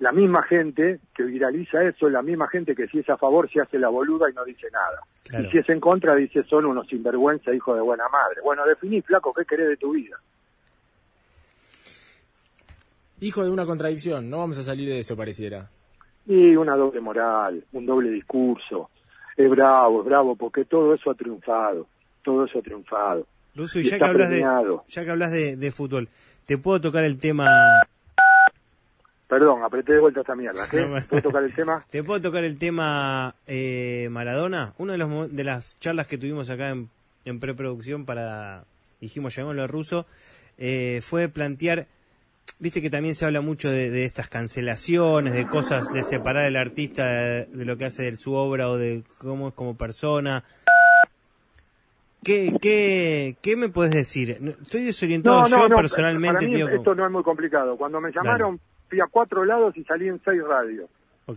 la 0.00 0.12
misma 0.12 0.42
gente 0.42 1.00
que 1.14 1.22
viraliza 1.22 1.82
eso, 1.84 2.06
es 2.06 2.12
la 2.12 2.22
misma 2.22 2.48
gente 2.48 2.74
que 2.74 2.86
si 2.88 2.98
es 2.98 3.08
a 3.08 3.16
favor 3.16 3.50
se 3.50 3.60
hace 3.60 3.78
la 3.78 3.88
boluda 3.88 4.28
y 4.30 4.34
no 4.34 4.44
dice 4.44 4.68
nada. 4.70 5.00
Y 5.42 5.50
si 5.50 5.58
es 5.58 5.68
en 5.68 5.80
contra 5.80 6.14
dice 6.14 6.42
son 6.44 6.66
unos 6.66 6.86
sinvergüenza, 6.88 7.54
hijo 7.54 7.74
de 7.74 7.80
buena 7.80 8.08
madre. 8.08 8.40
Bueno, 8.42 8.66
definí, 8.66 9.00
flaco, 9.02 9.32
¿qué 9.32 9.44
querés 9.44 9.68
de 9.68 9.76
tu 9.76 9.92
vida? 9.92 10.18
Hijo 13.20 13.42
de 13.42 13.50
una 13.50 13.64
contradicción, 13.64 14.28
no 14.28 14.38
vamos 14.38 14.58
a 14.58 14.62
salir 14.62 14.88
de 14.88 14.98
eso, 14.98 15.16
pareciera. 15.16 15.70
Y 16.26 16.56
una 16.56 16.76
doble 16.76 17.00
moral, 17.00 17.64
un 17.72 17.86
doble 17.86 18.10
discurso. 18.10 18.90
Es 19.36 19.50
bravo, 19.50 20.00
es 20.00 20.06
bravo, 20.06 20.36
porque 20.36 20.64
todo 20.64 20.94
eso 20.94 21.10
ha 21.10 21.14
triunfado, 21.14 21.86
todo 22.22 22.44
eso 22.44 22.58
ha 22.58 22.62
triunfado. 22.62 23.26
Lucio, 23.54 23.80
y 23.80 23.84
ya 23.84 23.98
que, 23.98 24.04
hablas 24.04 24.30
de, 24.30 24.40
ya 24.88 25.04
que 25.04 25.10
hablas 25.10 25.30
de 25.32 25.70
fútbol, 25.70 26.08
¿te 26.46 26.58
puedo 26.58 26.80
tocar 26.80 27.04
el 27.04 27.18
tema 27.18 27.46
Perdón, 29.34 29.64
apreté 29.64 29.94
de 29.94 30.00
vuelta 30.00 30.20
esta 30.20 30.36
mierda. 30.36 30.64
¿Qué? 30.70 30.86
¿Puedo 31.08 31.22
tocar 31.22 31.42
el 31.42 31.52
tema? 31.56 31.84
¿Te 31.90 32.04
puedo 32.04 32.20
tocar 32.20 32.44
el 32.44 32.56
tema 32.58 33.34
eh, 33.46 34.08
Maradona? 34.10 34.74
Una 34.78 34.92
de, 34.92 34.98
los, 34.98 35.34
de 35.34 35.44
las 35.44 35.78
charlas 35.80 36.06
que 36.06 36.18
tuvimos 36.18 36.50
acá 36.50 36.70
en, 36.70 36.88
en 37.24 37.40
preproducción 37.40 38.04
para, 38.04 38.64
dijimos, 39.00 39.34
llamémoslo 39.34 39.64
a 39.64 39.66
ruso, 39.66 40.06
eh, 40.58 41.00
fue 41.02 41.28
plantear, 41.28 41.88
viste 42.64 42.80
que 42.80 42.88
también 42.88 43.14
se 43.14 43.26
habla 43.26 43.42
mucho 43.42 43.70
de, 43.70 44.06
estas 44.06 44.30
cancelaciones, 44.30 45.34
de 45.34 45.46
cosas, 45.46 45.92
de 45.92 46.02
separar 46.02 46.46
al 46.46 46.56
artista 46.56 47.04
de, 47.06 47.64
lo 47.66 47.76
que 47.76 47.84
hace 47.84 48.04
de 48.04 48.16
su 48.16 48.32
obra 48.32 48.70
o 48.70 48.78
de 48.78 49.04
cómo 49.18 49.48
es 49.48 49.54
como 49.54 49.76
persona. 49.76 50.42
¿Qué, 52.24 52.56
qué, 52.62 53.36
qué 53.42 53.56
me 53.58 53.68
puedes 53.68 53.92
decir? 53.92 54.30
Estoy 54.62 54.84
desorientado 54.84 55.46
yo 55.46 55.68
personalmente. 55.76 56.48
Para 56.48 56.74
esto 56.74 56.94
no 56.94 57.04
es 57.04 57.12
muy 57.12 57.22
complicado. 57.22 57.76
Cuando 57.76 58.00
me 58.00 58.10
llamaron 58.10 58.58
fui 58.88 58.98
a 58.98 59.08
cuatro 59.10 59.44
lados 59.44 59.76
y 59.76 59.84
salí 59.84 60.08
en 60.08 60.18
seis 60.24 60.42
radios. 60.42 60.86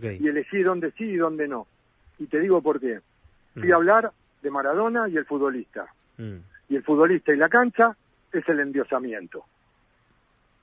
Y 0.00 0.28
elegí 0.28 0.62
dónde 0.62 0.92
sí 0.92 1.04
y 1.04 1.16
dónde 1.16 1.46
no. 1.46 1.66
Y 2.18 2.26
te 2.26 2.40
digo 2.40 2.62
por 2.62 2.80
qué. 2.80 3.00
Fui 3.52 3.70
a 3.70 3.74
mm. 3.74 3.76
hablar 3.76 4.12
de 4.40 4.50
Maradona 4.50 5.10
y 5.10 5.18
el 5.18 5.26
futbolista. 5.26 5.88
Mm. 6.16 6.36
Y 6.70 6.76
el 6.76 6.82
futbolista 6.82 7.34
y 7.34 7.36
la 7.36 7.50
cancha 7.50 7.94
es 8.32 8.48
el 8.48 8.60
endiosamiento. 8.60 9.44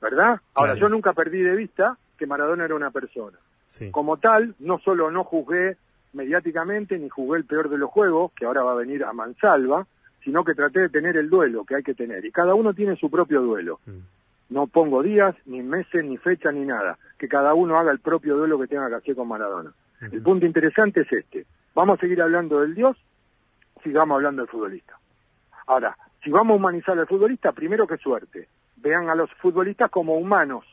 ¿Verdad? 0.01 0.39
Ahora, 0.53 0.75
yo 0.75 0.89
nunca 0.89 1.13
perdí 1.13 1.41
de 1.41 1.55
vista 1.55 1.97
que 2.17 2.27
Maradona 2.27 2.65
era 2.65 2.75
una 2.75 2.91
persona. 2.91 3.37
Como 3.91 4.17
tal, 4.17 4.55
no 4.59 4.77
solo 4.79 5.09
no 5.09 5.23
juzgué 5.23 5.77
mediáticamente 6.13 6.97
ni 6.97 7.09
jugué 7.09 7.39
el 7.39 7.45
peor 7.45 7.69
de 7.69 7.77
los 7.77 7.89
juegos, 7.89 8.31
que 8.33 8.45
ahora 8.45 8.63
va 8.63 8.71
a 8.71 8.75
venir 8.75 9.03
a 9.03 9.13
mansalva, 9.13 9.85
sino 10.23 10.43
que 10.43 10.55
traté 10.55 10.81
de 10.81 10.89
tener 10.89 11.17
el 11.17 11.29
duelo 11.29 11.65
que 11.65 11.75
hay 11.75 11.83
que 11.83 11.93
tener. 11.93 12.25
Y 12.25 12.31
cada 12.31 12.55
uno 12.55 12.73
tiene 12.73 12.95
su 12.95 13.09
propio 13.09 13.41
duelo. 13.41 13.79
Mm. 13.85 13.99
No 14.49 14.67
pongo 14.67 15.01
días, 15.01 15.35
ni 15.45 15.61
meses, 15.61 16.05
ni 16.05 16.17
fecha, 16.17 16.51
ni 16.51 16.65
nada. 16.65 16.97
Que 17.17 17.27
cada 17.27 17.53
uno 17.53 17.79
haga 17.79 17.91
el 17.91 17.99
propio 17.99 18.37
duelo 18.37 18.59
que 18.59 18.67
tenga 18.67 18.87
que 18.89 18.95
hacer 18.95 19.15
con 19.15 19.27
Maradona. 19.27 19.71
El 20.01 20.21
punto 20.21 20.45
interesante 20.45 21.01
es 21.01 21.11
este. 21.11 21.45
Vamos 21.73 21.97
a 21.97 22.01
seguir 22.01 22.21
hablando 22.21 22.61
del 22.61 22.75
Dios, 22.75 22.97
sigamos 23.83 24.15
hablando 24.15 24.41
del 24.41 24.49
futbolista. 24.49 24.97
Ahora, 25.67 25.97
si 26.23 26.29
vamos 26.29 26.53
a 26.53 26.57
humanizar 26.57 26.97
al 26.97 27.07
futbolista, 27.07 27.51
primero 27.51 27.87
que 27.87 27.97
suerte. 27.97 28.47
Vean 28.85 29.09
a 29.09 29.15
los 29.15 29.31
futbolistas 29.41 29.89
como 29.89 30.15
humanos. 30.15 30.63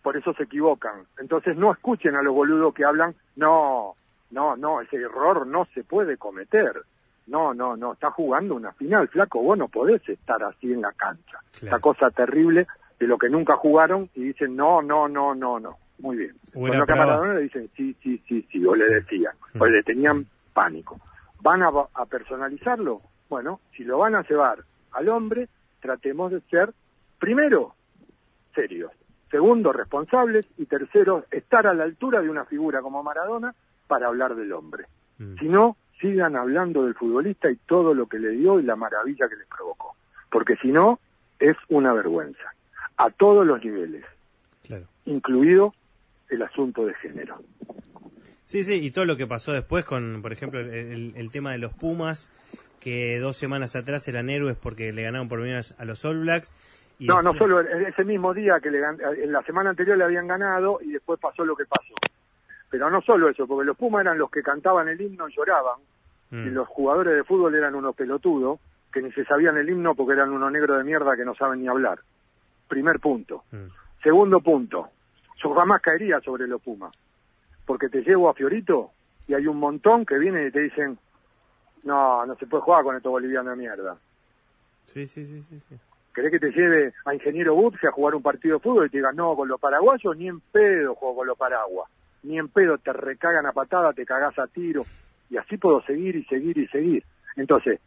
Por 0.00 0.16
eso 0.16 0.32
se 0.34 0.44
equivocan. 0.44 1.06
Entonces 1.18 1.56
no 1.56 1.72
escuchen 1.72 2.14
a 2.14 2.22
los 2.22 2.32
boludos 2.32 2.72
que 2.72 2.84
hablan, 2.84 3.16
no, 3.34 3.96
no, 4.30 4.56
no, 4.56 4.80
ese 4.80 4.94
error 4.94 5.44
no 5.44 5.64
se 5.74 5.82
puede 5.82 6.16
cometer. 6.18 6.82
No, 7.26 7.52
no, 7.52 7.76
no, 7.76 7.94
está 7.94 8.12
jugando 8.12 8.54
una 8.54 8.70
final, 8.74 9.08
flaco, 9.08 9.42
vos 9.42 9.58
no 9.58 9.66
podés 9.66 10.08
estar 10.08 10.40
así 10.44 10.72
en 10.72 10.82
la 10.82 10.92
cancha. 10.92 11.38
Esta 11.52 11.80
cosa 11.80 12.10
terrible 12.10 12.68
de 13.00 13.08
lo 13.08 13.18
que 13.18 13.28
nunca 13.28 13.56
jugaron 13.56 14.08
y 14.14 14.22
dicen 14.22 14.54
no, 14.54 14.80
no, 14.80 15.08
no, 15.08 15.34
no, 15.34 15.58
no. 15.58 15.78
Muy 15.98 16.18
bien. 16.18 16.36
Cuando 16.54 16.84
a 16.84 16.96
Maradona 16.96 17.34
le 17.34 17.42
dicen 17.42 17.68
sí, 17.76 17.96
sí, 18.00 18.22
sí, 18.28 18.46
sí, 18.52 18.64
o 18.64 18.76
le 18.76 18.86
decían, 18.86 19.34
o 19.58 19.66
le 19.66 19.82
tenían 19.82 20.26
pánico. 20.52 21.00
¿Van 21.40 21.64
a, 21.64 21.72
a 21.94 22.06
personalizarlo? 22.06 23.02
Bueno, 23.28 23.58
si 23.76 23.82
lo 23.82 23.98
van 23.98 24.14
a 24.14 24.22
llevar 24.22 24.58
al 24.92 25.08
hombre, 25.08 25.48
tratemos 25.80 26.30
de 26.30 26.40
ser, 26.42 26.72
primero, 27.22 27.76
serios, 28.52 28.90
segundo, 29.30 29.72
responsables 29.72 30.44
y 30.58 30.66
tercero, 30.66 31.24
estar 31.30 31.68
a 31.68 31.72
la 31.72 31.84
altura 31.84 32.20
de 32.20 32.28
una 32.28 32.44
figura 32.46 32.82
como 32.82 33.04
Maradona 33.04 33.54
para 33.86 34.08
hablar 34.08 34.34
del 34.34 34.52
hombre. 34.52 34.86
Mm. 35.18 35.36
Si 35.38 35.44
no, 35.44 35.76
sigan 36.00 36.34
hablando 36.34 36.82
del 36.82 36.96
futbolista 36.96 37.48
y 37.48 37.54
todo 37.54 37.94
lo 37.94 38.08
que 38.08 38.18
le 38.18 38.30
dio 38.30 38.58
y 38.58 38.64
la 38.64 38.74
maravilla 38.74 39.28
que 39.28 39.36
les 39.36 39.46
provocó. 39.46 39.94
Porque 40.32 40.56
si 40.56 40.72
no, 40.72 40.98
es 41.38 41.56
una 41.68 41.92
vergüenza 41.92 42.54
a 42.96 43.08
todos 43.10 43.46
los 43.46 43.64
niveles, 43.64 44.04
incluido 45.04 45.74
el 46.28 46.42
asunto 46.42 46.86
de 46.86 46.94
género. 46.94 47.40
Sí, 48.42 48.64
sí, 48.64 48.84
y 48.84 48.90
todo 48.90 49.04
lo 49.04 49.16
que 49.16 49.28
pasó 49.28 49.52
después 49.52 49.84
con, 49.84 50.22
por 50.22 50.32
ejemplo, 50.32 50.58
el, 50.58 51.30
tema 51.30 51.52
de 51.52 51.58
los 51.58 51.72
Pumas, 51.72 52.32
que 52.80 53.20
dos 53.20 53.36
semanas 53.36 53.76
atrás 53.76 54.08
eran 54.08 54.28
héroes 54.28 54.56
porque 54.60 54.92
le 54.92 55.04
ganaron 55.04 55.28
por 55.28 55.40
menos 55.40 55.76
a 55.78 55.84
los 55.84 56.04
All 56.04 56.22
Blacks. 56.22 56.52
Y 57.02 57.06
no, 57.06 57.20
no 57.20 57.34
solo 57.34 57.60
ese 57.60 58.04
mismo 58.04 58.32
día 58.32 58.60
que 58.60 58.70
le, 58.70 58.78
en 58.80 59.32
la 59.32 59.42
semana 59.42 59.70
anterior 59.70 59.98
le 59.98 60.04
habían 60.04 60.28
ganado 60.28 60.78
y 60.80 60.92
después 60.92 61.18
pasó 61.18 61.44
lo 61.44 61.56
que 61.56 61.64
pasó. 61.64 61.94
Pero 62.70 62.88
no 62.90 63.02
solo 63.02 63.28
eso, 63.28 63.46
porque 63.46 63.66
los 63.66 63.76
Pumas 63.76 64.02
eran 64.02 64.18
los 64.18 64.30
que 64.30 64.42
cantaban 64.42 64.88
el 64.88 65.00
himno 65.00 65.28
y 65.28 65.34
lloraban, 65.34 65.80
y 66.30 66.36
mm. 66.36 66.54
los 66.54 66.68
jugadores 66.68 67.16
de 67.16 67.24
fútbol 67.24 67.54
eran 67.54 67.74
unos 67.74 67.94
pelotudos 67.96 68.60
que 68.92 69.02
ni 69.02 69.10
se 69.12 69.24
sabían 69.24 69.56
el 69.56 69.68
himno 69.68 69.94
porque 69.94 70.12
eran 70.12 70.30
unos 70.30 70.52
negros 70.52 70.78
de 70.78 70.84
mierda 70.84 71.16
que 71.16 71.24
no 71.24 71.34
saben 71.34 71.60
ni 71.60 71.68
hablar 71.68 71.98
primer 72.72 73.00
punto. 73.00 73.44
Mm. 73.50 73.66
Segundo 74.02 74.40
punto, 74.40 74.88
yo 75.42 75.54
jamás 75.54 75.82
caería 75.82 76.20
sobre 76.20 76.46
los 76.46 76.62
Pumas, 76.62 76.96
porque 77.66 77.88
te 77.88 78.02
llevo 78.02 78.30
a 78.30 78.34
Fiorito 78.34 78.92
y 79.26 79.34
hay 79.34 79.46
un 79.46 79.58
montón 79.58 80.06
que 80.06 80.18
vienen 80.18 80.46
y 80.46 80.50
te 80.50 80.60
dicen, 80.60 80.98
no, 81.84 82.24
no 82.24 82.34
se 82.36 82.46
puede 82.46 82.62
jugar 82.62 82.84
con 82.84 82.96
estos 82.96 83.12
bolivianos 83.12 83.52
de 83.52 83.56
mierda. 83.56 83.98
Sí, 84.86 85.06
sí, 85.06 85.26
sí, 85.26 85.42
sí. 85.42 85.60
sí. 85.60 85.76
¿Querés 86.14 86.30
que 86.30 86.38
te 86.38 86.50
lleve 86.50 86.92
a 87.04 87.14
Ingeniero 87.14 87.54
Butzi 87.54 87.86
a 87.86 87.92
jugar 87.92 88.14
un 88.14 88.22
partido 88.22 88.56
de 88.56 88.62
fútbol 88.62 88.86
y 88.86 88.90
te 88.90 88.98
digan, 88.98 89.16
no, 89.16 89.34
con 89.34 89.48
los 89.48 89.60
paraguayos 89.60 90.16
ni 90.16 90.28
en 90.28 90.40
pedo 90.40 90.94
juego 90.94 91.16
con 91.16 91.26
los 91.26 91.38
paraguas, 91.38 91.90
ni 92.22 92.38
en 92.38 92.48
pedo 92.48 92.78
te 92.78 92.92
recagan 92.92 93.46
a 93.46 93.52
patada, 93.52 93.92
te 93.92 94.04
cagás 94.04 94.38
a 94.38 94.46
tiro, 94.46 94.82
y 95.30 95.38
así 95.38 95.56
puedo 95.56 95.80
seguir 95.82 96.16
y 96.16 96.24
seguir 96.24 96.58
y 96.58 96.66
seguir. 96.68 97.04
Entonces, 97.36 97.80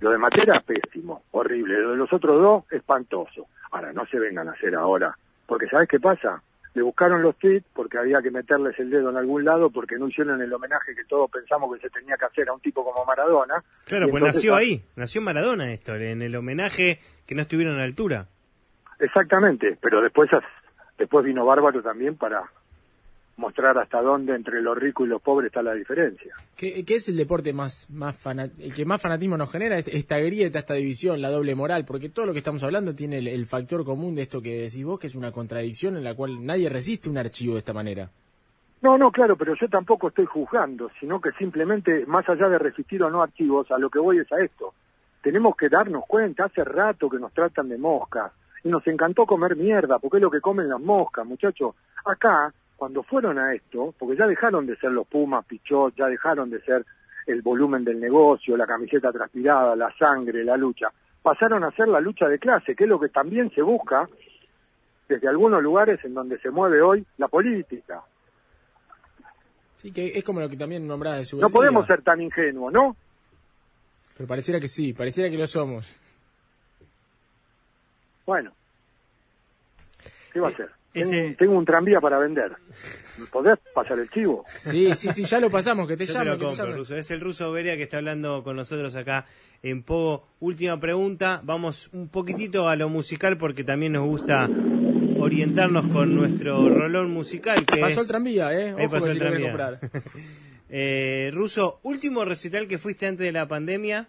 lo 0.00 0.10
de 0.10 0.18
Matera, 0.18 0.60
pésimo, 0.60 1.22
horrible. 1.30 1.80
Lo 1.80 1.92
de 1.92 1.96
los 1.96 2.12
otros 2.12 2.40
dos, 2.40 2.64
espantoso. 2.70 3.46
Ahora, 3.70 3.92
no 3.92 4.04
se 4.06 4.18
vengan 4.18 4.48
a 4.48 4.52
hacer 4.52 4.74
ahora. 4.74 5.16
Porque 5.46 5.66
¿sabes 5.68 5.88
qué 5.88 5.98
pasa? 5.98 6.42
Le 6.74 6.82
buscaron 6.82 7.22
los 7.22 7.36
tweets 7.38 7.66
porque 7.72 7.98
había 7.98 8.20
que 8.20 8.30
meterles 8.30 8.78
el 8.80 8.90
dedo 8.90 9.10
en 9.10 9.16
algún 9.16 9.44
lado 9.44 9.70
porque 9.70 9.96
no 9.96 10.08
hicieron 10.08 10.42
el 10.42 10.52
homenaje 10.52 10.94
que 10.94 11.04
todos 11.04 11.30
pensamos 11.30 11.72
que 11.74 11.80
se 11.80 11.90
tenía 11.90 12.16
que 12.16 12.24
hacer 12.24 12.48
a 12.48 12.52
un 12.52 12.60
tipo 12.60 12.84
como 12.84 13.04
Maradona. 13.04 13.62
Claro, 13.86 14.08
pues 14.08 14.22
nació 14.22 14.56
ahí, 14.56 14.82
nació 14.96 15.22
Maradona 15.22 15.72
esto, 15.72 15.94
en 15.94 16.22
el 16.22 16.34
homenaje 16.34 16.98
que 17.26 17.34
no 17.34 17.42
estuvieron 17.42 17.74
a 17.74 17.78
la 17.78 17.84
altura. 17.84 18.26
Exactamente, 18.98 19.78
pero 19.80 20.02
después, 20.02 20.28
después 20.98 21.24
vino 21.24 21.44
Bárbaro 21.44 21.80
también 21.82 22.16
para 22.16 22.42
mostrar 23.36 23.76
hasta 23.78 24.00
dónde 24.00 24.34
entre 24.34 24.62
los 24.62 24.76
ricos 24.78 25.06
y 25.06 25.10
los 25.10 25.20
pobres 25.20 25.48
está 25.48 25.62
la 25.62 25.74
diferencia. 25.74 26.34
¿Qué, 26.56 26.84
es 26.86 27.08
el 27.08 27.16
deporte 27.16 27.52
más, 27.52 27.90
más 27.90 28.24
el 28.26 28.74
que 28.74 28.84
más 28.84 29.02
fanatismo 29.02 29.36
nos 29.36 29.50
genera? 29.50 29.76
Esta 29.78 30.18
grieta, 30.18 30.58
esta 30.58 30.74
división, 30.74 31.20
la 31.20 31.30
doble 31.30 31.54
moral, 31.54 31.84
porque 31.84 32.08
todo 32.08 32.26
lo 32.26 32.32
que 32.32 32.38
estamos 32.38 32.62
hablando 32.62 32.94
tiene 32.94 33.18
el, 33.18 33.46
factor 33.46 33.84
común 33.84 34.14
de 34.14 34.22
esto 34.22 34.40
que 34.40 34.62
decís 34.62 34.84
vos, 34.84 34.98
que 34.98 35.08
es 35.08 35.14
una 35.14 35.32
contradicción 35.32 35.96
en 35.96 36.04
la 36.04 36.14
cual 36.14 36.44
nadie 36.44 36.68
resiste 36.68 37.08
un 37.08 37.18
archivo 37.18 37.54
de 37.54 37.58
esta 37.58 37.72
manera. 37.72 38.10
No, 38.82 38.98
no, 38.98 39.10
claro, 39.10 39.36
pero 39.36 39.54
yo 39.54 39.68
tampoco 39.68 40.08
estoy 40.08 40.26
juzgando, 40.26 40.90
sino 41.00 41.20
que 41.20 41.32
simplemente, 41.32 42.04
más 42.06 42.28
allá 42.28 42.48
de 42.48 42.58
resistir 42.58 43.02
o 43.02 43.10
no 43.10 43.22
archivos, 43.22 43.70
a 43.70 43.78
lo 43.78 43.88
que 43.88 43.98
voy 43.98 44.18
es 44.18 44.30
a 44.32 44.40
esto. 44.40 44.74
Tenemos 45.22 45.56
que 45.56 45.68
darnos 45.68 46.04
cuenta, 46.06 46.44
hace 46.44 46.62
rato 46.64 47.08
que 47.08 47.18
nos 47.18 47.32
tratan 47.32 47.68
de 47.68 47.78
moscas, 47.78 48.32
y 48.62 48.68
nos 48.68 48.86
encantó 48.86 49.26
comer 49.26 49.56
mierda, 49.56 49.98
porque 49.98 50.16
es 50.16 50.22
lo 50.22 50.30
que 50.30 50.40
comen 50.40 50.68
las 50.68 50.80
moscas, 50.80 51.26
muchachos. 51.26 51.74
Acá 52.04 52.52
cuando 52.84 53.02
fueron 53.02 53.38
a 53.38 53.54
esto, 53.54 53.94
porque 53.98 54.14
ya 54.14 54.26
dejaron 54.26 54.66
de 54.66 54.76
ser 54.76 54.92
los 54.92 55.06
Pumas, 55.06 55.46
Pichot, 55.46 55.94
ya 55.96 56.04
dejaron 56.04 56.50
de 56.50 56.60
ser 56.60 56.84
el 57.26 57.40
volumen 57.40 57.82
del 57.82 57.98
negocio, 57.98 58.58
la 58.58 58.66
camiseta 58.66 59.10
transpirada, 59.10 59.74
la 59.74 59.90
sangre, 59.96 60.44
la 60.44 60.58
lucha, 60.58 60.92
pasaron 61.22 61.64
a 61.64 61.70
ser 61.70 61.88
la 61.88 61.98
lucha 61.98 62.28
de 62.28 62.38
clase, 62.38 62.76
que 62.76 62.84
es 62.84 62.90
lo 62.90 63.00
que 63.00 63.08
también 63.08 63.50
se 63.54 63.62
busca 63.62 64.06
desde 65.08 65.26
algunos 65.26 65.62
lugares 65.62 66.04
en 66.04 66.12
donde 66.12 66.38
se 66.40 66.50
mueve 66.50 66.82
hoy 66.82 67.06
la 67.16 67.28
política. 67.28 68.02
Sí, 69.76 69.90
que 69.90 70.08
es 70.18 70.22
como 70.22 70.40
lo 70.40 70.50
que 70.50 70.58
también 70.58 70.86
nombrás 70.86 71.16
de 71.16 71.24
su 71.24 71.40
No 71.40 71.48
podemos 71.48 71.86
ser 71.86 72.02
tan 72.02 72.20
ingenuos, 72.20 72.70
¿no? 72.70 72.94
Pero 74.14 74.28
pareciera 74.28 74.60
que 74.60 74.68
sí, 74.68 74.92
pareciera 74.92 75.30
que 75.30 75.38
lo 75.38 75.46
somos. 75.46 75.98
Bueno, 78.26 78.52
¿qué 80.34 80.40
va 80.40 80.48
a 80.48 80.50
hacer? 80.50 80.83
Ese- 80.94 81.34
Tengo, 81.38 81.58
un 81.58 81.64
tranvía 81.64 82.00
para 82.00 82.18
vender. 82.18 82.52
¿Me 83.18 83.26
¿Podés 83.26 83.58
pasar 83.74 83.98
el 83.98 84.08
chivo? 84.10 84.44
Sí, 84.48 84.94
sí, 84.94 85.10
sí, 85.12 85.24
ya 85.24 85.40
lo 85.40 85.50
pasamos, 85.50 85.86
que 85.88 85.96
te 85.96 86.06
Yo 86.06 86.12
te 86.18 86.24
lo 86.24 86.32
que 86.32 86.38
te 86.38 86.44
compro, 86.46 86.64
llame. 86.64 86.76
Ruso. 86.76 86.96
Es 86.96 87.10
el 87.10 87.20
ruso 87.20 87.50
Beria 87.52 87.76
que 87.76 87.82
está 87.84 87.96
hablando 87.98 88.42
con 88.44 88.56
nosotros 88.56 88.94
acá 88.96 89.26
en 89.62 89.82
Pogo. 89.82 90.26
Última 90.40 90.78
pregunta. 90.78 91.40
Vamos 91.42 91.90
un 91.92 92.08
poquitito 92.08 92.68
a 92.68 92.76
lo 92.76 92.88
musical 92.88 93.36
porque 93.36 93.64
también 93.64 93.92
nos 93.92 94.06
gusta 94.06 94.48
orientarnos 95.18 95.86
con 95.88 96.14
nuestro 96.14 96.68
rolón 96.68 97.10
musical. 97.10 97.64
Que 97.66 97.80
Pasó 97.80 98.00
es- 98.00 98.06
el 98.06 98.08
tranvía, 98.08 98.52
¿eh? 98.52 98.74
Ahí 98.76 98.84
Ojo 98.86 98.94
pasó 98.94 99.06
que 99.06 99.10
el 99.12 99.16
si 99.18 99.18
tranvía. 99.18 99.46
comprar. 99.50 99.80
Eh, 100.76 101.30
Ruso, 101.32 101.78
último 101.84 102.24
recital 102.24 102.66
que 102.66 102.78
fuiste 102.78 103.06
antes 103.06 103.24
de 103.24 103.30
la 103.30 103.46
pandemia. 103.46 104.08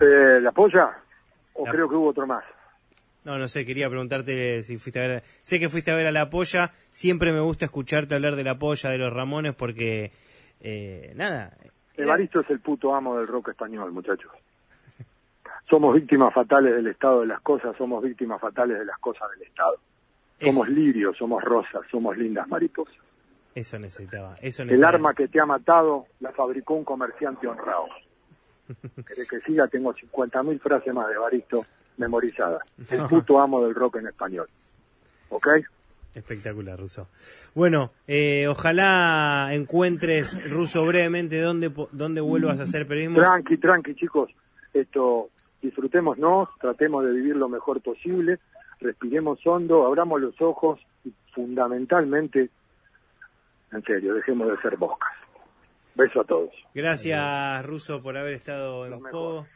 Eh, 0.00 0.40
¿La 0.40 0.50
polla? 0.52 0.90
¿O 1.52 1.64
La- 1.64 1.70
creo 1.70 1.88
que 1.88 1.94
hubo 1.94 2.08
otro 2.08 2.26
más? 2.26 2.42
No, 3.24 3.38
no 3.38 3.48
sé, 3.48 3.64
quería 3.64 3.88
preguntarte 3.88 4.62
si 4.62 4.76
fuiste 4.78 5.02
a 5.02 5.08
ver. 5.08 5.22
Sé 5.40 5.58
que 5.58 5.68
fuiste 5.70 5.90
a 5.90 5.96
ver 5.96 6.06
a 6.06 6.12
La 6.12 6.28
Polla. 6.30 6.72
Siempre 6.90 7.32
me 7.32 7.40
gusta 7.40 7.64
escucharte 7.64 8.14
hablar 8.14 8.36
de 8.36 8.44
La 8.44 8.58
Polla, 8.58 8.90
de 8.90 8.98
los 8.98 9.12
Ramones, 9.12 9.54
porque. 9.54 10.12
eh, 10.60 11.12
nada. 11.16 11.56
Evaristo 11.96 12.40
es 12.40 12.50
el 12.50 12.60
puto 12.60 12.94
amo 12.94 13.16
del 13.18 13.26
rock 13.28 13.50
español, 13.50 13.92
muchachos. 13.92 14.30
Somos 15.70 15.94
víctimas 15.94 16.34
fatales 16.34 16.74
del 16.74 16.88
estado 16.88 17.20
de 17.20 17.26
las 17.28 17.40
cosas, 17.40 17.74
somos 17.78 18.02
víctimas 18.02 18.40
fatales 18.40 18.78
de 18.78 18.84
las 18.84 18.98
cosas 18.98 19.30
del 19.30 19.46
estado. 19.48 19.76
Somos 20.40 20.68
lirios, 20.68 21.16
somos 21.16 21.42
rosas, 21.42 21.82
somos 21.90 22.18
lindas 22.18 22.46
mariposas. 22.48 22.94
Eso 23.54 23.78
necesitaba. 23.78 24.34
Eso 24.42 24.62
El 24.62 24.68
necesitaba. 24.68 24.88
arma 24.94 25.14
que 25.14 25.28
te 25.28 25.40
ha 25.40 25.46
matado 25.46 26.06
la 26.20 26.32
fabricó 26.32 26.74
un 26.74 26.84
comerciante 26.84 27.46
honrado. 27.46 27.86
¿Querés 29.06 29.30
que 29.30 29.40
siga? 29.40 29.68
Tengo 29.68 29.94
50.000 29.94 30.60
frases 30.60 30.92
más 30.92 31.06
de 31.08 31.14
Evaristo 31.14 31.60
memorizadas. 31.96 32.62
El 32.90 33.06
puto 33.08 33.40
amo 33.40 33.64
del 33.64 33.74
rock 33.74 33.96
en 33.96 34.08
español. 34.08 34.46
¿Ok? 35.30 35.48
Espectacular, 36.14 36.78
Ruso. 36.78 37.08
Bueno, 37.54 37.90
eh, 38.06 38.46
ojalá 38.46 39.48
encuentres, 39.52 40.38
Ruso, 40.48 40.84
brevemente 40.84 41.40
dónde, 41.40 41.72
dónde 41.90 42.20
vuelvas 42.20 42.60
a 42.60 42.64
hacer 42.64 42.86
periodismo. 42.86 43.20
Tranqui, 43.20 43.56
tranqui, 43.56 43.96
chicos. 43.96 44.30
Esto, 44.72 45.30
disfrutémonos, 45.60 46.50
tratemos 46.60 47.04
de 47.04 47.12
vivir 47.12 47.34
lo 47.34 47.48
mejor 47.48 47.80
posible, 47.80 48.38
respiremos 48.80 49.44
hondo, 49.44 49.86
abramos 49.86 50.20
los 50.20 50.40
ojos 50.40 50.80
y 51.04 51.12
fundamentalmente, 51.32 52.50
en 53.72 53.82
serio, 53.82 54.14
dejemos 54.14 54.48
de 54.50 54.56
ser 54.58 54.76
boscas. 54.76 55.12
Beso 55.96 56.20
a 56.20 56.24
todos. 56.24 56.50
Gracias, 56.74 57.66
Ruso, 57.66 58.02
por 58.02 58.16
haber 58.16 58.34
estado 58.34 58.86
en. 58.86 59.00
Pogo. 59.00 59.46